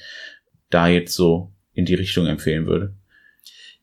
[0.68, 2.94] da jetzt so in die Richtung empfehlen würde.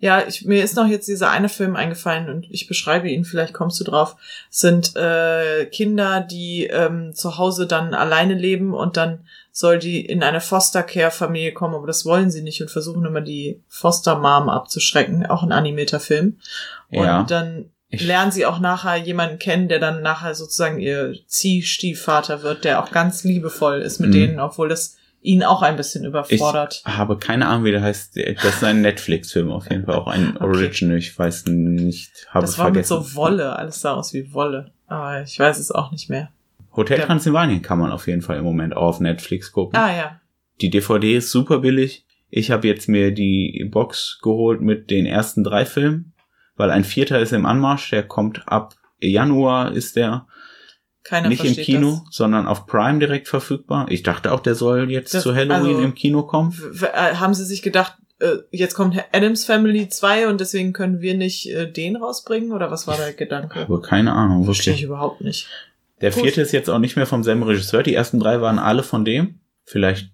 [0.01, 3.53] Ja, ich, mir ist noch jetzt dieser eine Film eingefallen und ich beschreibe ihn, vielleicht
[3.53, 4.15] kommst du drauf.
[4.49, 10.05] Es sind äh, Kinder, die ähm, zu Hause dann alleine leben und dann soll die
[10.05, 15.25] in eine Foster-Care-Familie kommen, aber das wollen sie nicht und versuchen immer die Foster-Mom abzuschrecken,
[15.25, 16.37] auch ein animierter Film.
[16.91, 17.23] Und Ja.
[17.23, 22.63] dann Ich- lernen sie auch nachher jemanden kennen, der dann nachher sozusagen ihr Ziehstiefvater wird,
[22.63, 24.13] der auch ganz liebevoll ist mit Mhm.
[24.13, 26.81] denen, obwohl das ihn auch ein bisschen Ich überfordert.
[26.85, 28.17] habe keine Ahnung, wie der heißt.
[28.17, 30.45] Das ist ein Netflix-Film auf jeden Fall, auch ein Okay.
[30.45, 30.97] Original.
[30.97, 33.03] Ich weiß nicht, habe das war mit vergessen.
[33.11, 34.71] so Wolle, alles sah aus wie Wolle.
[34.87, 36.29] Aber ich weiß es auch nicht mehr.
[36.75, 39.77] Hotel Der- Transylvanien kann man auf jeden Fall im Moment auch auf Netflix gucken.
[39.77, 40.19] Ah ja.
[40.61, 42.05] Die DVD ist super billig.
[42.29, 46.13] Ich habe jetzt mir die Box geholt mit den ersten drei Filmen,
[46.55, 47.89] weil ein vierter ist im Anmarsch.
[47.89, 50.27] Der kommt ab Januar, ist der
[51.03, 53.87] Keiner nicht im Kino, sondern auf Prime direkt verfügbar.
[53.89, 56.53] Ich dachte auch, der soll jetzt Das- zu Halloween also- im Kino kommen.
[56.71, 56.83] das.
[56.83, 61.15] Äh, Haben sie sich gedacht, äh, jetzt kommt Adams Family 2 und deswegen können wir
[61.15, 62.51] nicht äh, den rausbringen?
[62.51, 63.61] Oder was war der Gedanke?
[63.61, 64.85] Aber keine Ahnung, Verstehe ich wirklich.
[64.87, 65.47] überhaupt nicht.
[66.01, 66.23] Der Gut.
[66.23, 67.81] vierte ist jetzt auch nicht mehr vom selben Regisseur.
[67.83, 69.39] Die ersten drei waren alle von dem.
[69.65, 70.11] Vielleicht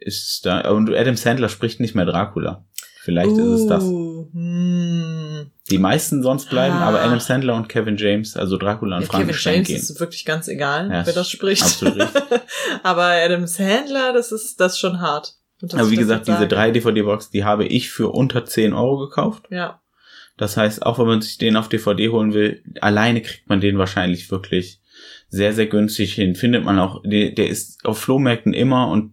[0.00, 2.64] ist da, und Adam Sandler spricht nicht mehr Dracula.
[3.04, 3.84] Vielleicht ist es das.
[3.84, 5.50] Uh, hm.
[5.70, 6.88] Die meisten sonst bleiben, Ah.
[6.88, 9.76] aber Adam Sandler und Kevin James, also Dracula und Ja, Kevin Frankenstein James gehen.
[9.76, 11.62] ist wirklich ganz egal, Ja, wer das spricht.
[11.62, 12.22] absolut richtig.
[12.82, 15.34] Aber Adam Sandler, das ist das ist schon hart.
[15.72, 18.98] Aber wie ich das gesagt, diese drei DVD-Box, die habe ich für unter 10 Euro
[19.08, 19.44] gekauft.
[19.50, 19.80] Ja.
[20.36, 23.78] Das heißt, auch wenn man sich den auf DVD holen will, alleine kriegt man den
[23.78, 24.80] wahrscheinlich wirklich
[25.28, 26.34] sehr, sehr günstig hin.
[26.34, 29.12] Findet man auch, der, der ist auf Flohmärkten immer und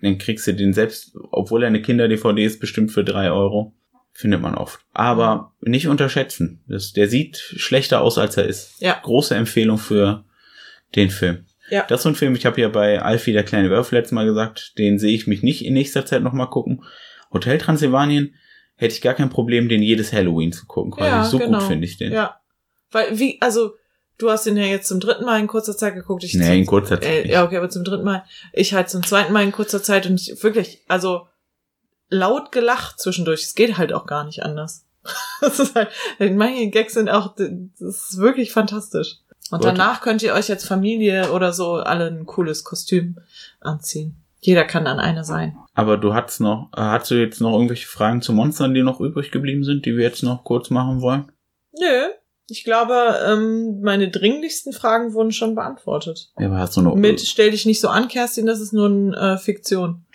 [0.00, 3.74] dann kriegst du den selbst, obwohl er eine Kinder-DVD ist, bestimmt für drei Euro.
[4.12, 4.80] Findet man oft.
[4.94, 6.60] Aber nicht unterschätzen.
[6.66, 8.80] Das, der sieht schlechter aus, als er ist.
[8.80, 8.98] Ja.
[9.00, 10.24] Große Empfehlung für
[10.96, 11.46] den Film.
[11.70, 11.84] Ja.
[11.86, 14.24] Das ist so ein Film, ich habe ja bei Alfie, der kleine Wölfe, letztes Mal
[14.24, 16.82] gesagt, den sehe ich mich nicht in nächster Zeit nochmal gucken.
[17.32, 18.34] Hotel Transsilvanien
[18.74, 20.92] hätte ich gar kein Problem, den jedes Halloween zu gucken.
[20.92, 21.10] Quasi.
[21.10, 21.58] Ja, so genau.
[21.58, 22.12] gut finde ich den.
[22.12, 22.40] Ja.
[22.90, 23.74] Weil, wie, also,
[24.18, 26.24] du hast den ja jetzt zum dritten Mal in kurzer Zeit geguckt.
[26.24, 27.26] Ich Nee, in kurzer Zeit.
[27.26, 28.24] Äh, ja, okay, aber zum dritten Mal.
[28.52, 31.26] Ich halt zum zweiten Mal in kurzer Zeit und ich wirklich, also
[32.10, 33.42] laut gelacht zwischendurch.
[33.44, 34.84] Es geht halt auch gar nicht anders.
[35.40, 37.48] Das ist halt, manche Gags sind auch, das
[37.78, 39.18] ist wirklich fantastisch.
[39.52, 39.68] Und Gut.
[39.68, 43.18] danach könnt ihr euch als Familie oder so alle ein cooles Kostüm
[43.60, 44.16] anziehen.
[44.40, 45.56] Jeder kann dann einer sein.
[45.74, 49.30] Aber du hast noch, hast du jetzt noch irgendwelche Fragen zu Monstern, die noch übrig
[49.30, 51.30] geblieben sind, die wir jetzt noch kurz machen wollen?
[51.78, 52.08] Nö.
[52.50, 56.30] Ich glaube, ähm, meine dringlichsten Fragen wurden schon beantwortet.
[56.38, 58.86] Ja, aber hast du noch Mit stell dich nicht so an, Kerstin, das ist nur
[58.86, 60.06] eine äh, Fiktion.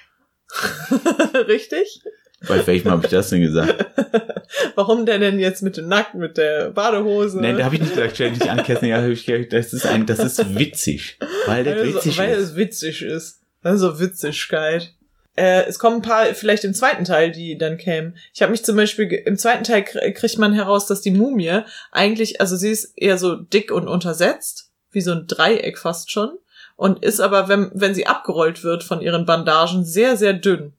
[1.47, 2.01] Richtig?
[2.47, 3.85] Bei welchem habe ich das denn gesagt?
[4.75, 7.39] Warum der denn jetzt mit dem Nacken, mit der Badehose?
[7.39, 9.85] Nein, da habe ich nicht gesagt, stell dich an, Kerstin, ja, hab ich das ist
[9.85, 11.19] ein, das ist witzig.
[11.45, 12.49] Weil der also, witzig weil ist.
[12.49, 13.41] es witzig ist.
[13.61, 14.93] Also Witzigkeit.
[15.35, 18.17] Äh, es kommen ein paar, vielleicht im zweiten Teil, die dann kämen.
[18.33, 21.61] Ich habe mich zum Beispiel, im zweiten Teil kr- kriegt man heraus, dass die Mumie
[21.91, 26.37] eigentlich, also sie ist eher so dick und untersetzt, wie so ein Dreieck fast schon,
[26.75, 30.73] und ist aber, wenn, wenn sie abgerollt wird von ihren Bandagen, sehr, sehr dünn.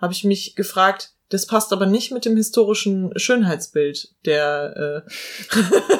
[0.00, 5.04] Habe ich mich gefragt, das passt aber nicht mit dem historischen Schönheitsbild der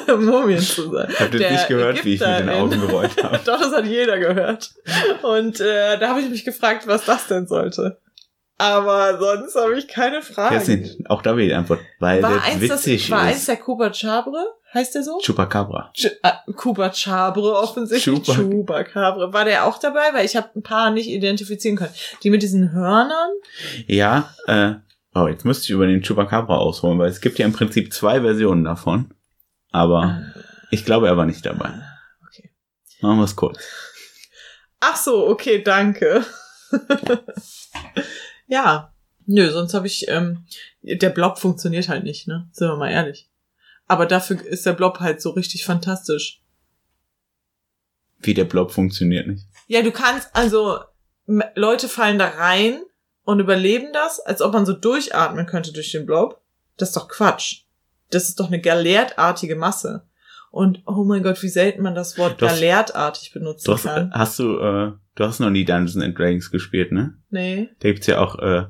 [0.07, 1.07] äh, Mumien zusammen.
[1.09, 2.49] Ich habe der das nicht gehört, wie ich mit den.
[2.49, 3.39] Augen gerollt habe.
[3.45, 4.71] Doch, das hat jeder gehört.
[5.23, 7.99] Und äh, da habe ich mich gefragt, was das denn sollte.
[8.59, 10.55] Aber sonst habe ich keine Fragen.
[10.55, 13.47] Kerstin, auch da will die Antwort, weil war der eins, das, witzig war eins ist.
[13.47, 14.45] der Kuba Chabre?
[14.73, 15.19] Heißt der so?
[15.19, 15.91] Chupacabra.
[15.95, 18.15] Ch äh, Kuba Chabre offensichtlich.
[18.15, 19.33] Chupa- Chuba Chabre.
[19.33, 20.13] War der auch dabei?
[20.13, 21.93] Weil ich habe ein paar nicht identifizieren können.
[22.23, 23.29] Die mit diesen Hörnern?
[23.87, 24.73] Ja, äh,
[25.15, 28.21] oh, jetzt müsste ich über den Chupacabra ausholen, weil es gibt ja im Prinzip zwei
[28.21, 29.13] Versionen davon.
[29.71, 30.21] Aber
[30.71, 31.81] ich glaube, er war nicht dabei.
[32.27, 32.51] Okay.
[33.01, 33.59] Machen wir es kurz.
[34.79, 36.25] Ach so, okay, danke.
[38.47, 38.93] ja.
[39.25, 40.45] Nö, sonst habe ich, ähm,
[40.81, 42.49] der Blob funktioniert halt nicht, ne?
[42.51, 43.29] Sind wir mal ehrlich.
[43.87, 46.41] Aber dafür ist der Blob halt so richtig fantastisch.
[48.19, 49.45] Wie der Blob funktioniert nicht.
[49.67, 50.79] Ja, du kannst, also,
[51.55, 52.81] Leute fallen da rein
[53.23, 56.41] und überleben das, als ob man so durchatmen könnte durch den Blob.
[56.77, 57.63] Das ist doch Quatsch.
[58.09, 60.07] Das ist doch eine galertartige Masse.
[60.51, 63.83] Und, oh mein Gott, wie selten man das Wort Du hast- galertartig benutzen Du hast,
[63.83, 64.11] kann.
[64.13, 67.15] hast du, äh, du hast noch nie Dungeons and Dragons gespielt, ne?
[67.31, 67.69] Nee.
[67.79, 68.65] Da gibt's ja auch äh,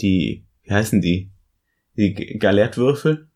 [0.00, 1.30] die, wie heißen die?
[1.96, 3.28] Die Galertwürfel.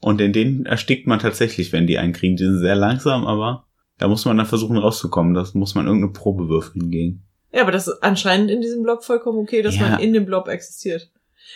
[0.00, 2.36] Und in denen erstickt man tatsächlich, wenn die einen kriegen.
[2.36, 3.66] Die sind sehr langsam, aber
[3.98, 5.34] da muss man dann versuchen rauszukommen.
[5.34, 7.24] Das muss man irgendeine Probe würfeln gegen.
[7.52, 9.82] Ja, aber das ist anscheinend in diesem Blob vollkommen okay, dass Ja.
[9.90, 11.10] man in dem Blob existiert.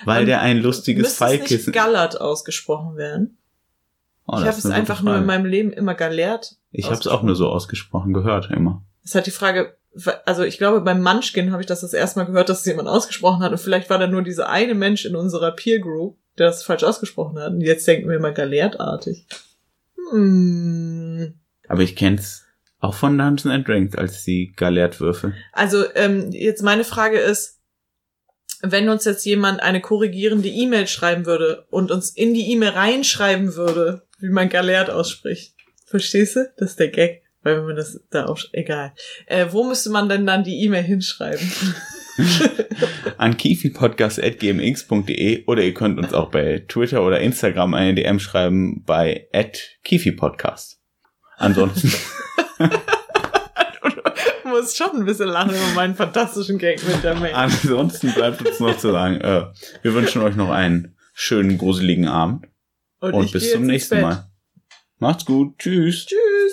[0.05, 1.73] Weil Und der ein lustiges es Pfeilkissen.
[1.73, 3.39] Gallert ausgesprochen werden?
[4.27, 5.27] Oh, ich habe es einfach gute nur in Frage.
[5.27, 6.57] meinem Leben immer galert.
[6.73, 8.83] Ich habe es auch nur so ausgesprochen gehört, immer.
[9.05, 9.77] Das hat die Frage,
[10.27, 12.89] also ich glaube, beim Munchkin habe ich das das erste Mal gehört, dass es jemand
[12.89, 13.53] ausgesprochen hat.
[13.53, 16.83] Und vielleicht war da nur dieser eine Mensch in unserer Peer Group, der das falsch
[16.83, 17.53] ausgesprochen hat.
[17.53, 19.27] Und jetzt denken wir immer galertartig.
[20.11, 21.35] Hm.
[21.69, 22.46] Aber ich kenn's
[22.79, 25.35] auch von Dungeons and Dragons als die Galertwürfel.
[25.53, 27.61] Also ähm, jetzt meine Frage ist,
[28.63, 33.55] wenn uns jetzt jemand eine korrigierende E-Mail schreiben würde und uns in die E-Mail reinschreiben
[33.55, 35.55] würde, wie man Galert ausspricht.
[35.85, 36.53] Verstehst du?
[36.57, 37.23] Das ist der Gag.
[37.43, 38.93] Weil wenn man das da auch, egal.
[39.27, 41.53] Äh, wo müsste man denn dann die E-Mail hinschreiben?
[43.19, 49.29] An kifipodcast.gmx.de oder ihr könnt uns auch bei Twitter oder Instagram eine DM schreiben bei
[49.85, 50.81] kifipodcast.
[51.37, 51.93] Ansonsten,
[52.59, 57.35] Du musst schon ein bisschen lachen über meinen fantastischen Gag mit der Mail.
[57.35, 59.47] ansonsten bleibt uns noch zu sagen, äh,
[59.83, 62.47] wir wünschen euch noch einen schönen, gruseligen Abend
[63.01, 64.01] und ich bis zum nächsten.
[64.01, 64.31] Mal.
[64.99, 66.07] Macht's gut, tschüss.
[66.07, 66.47] Tschüss.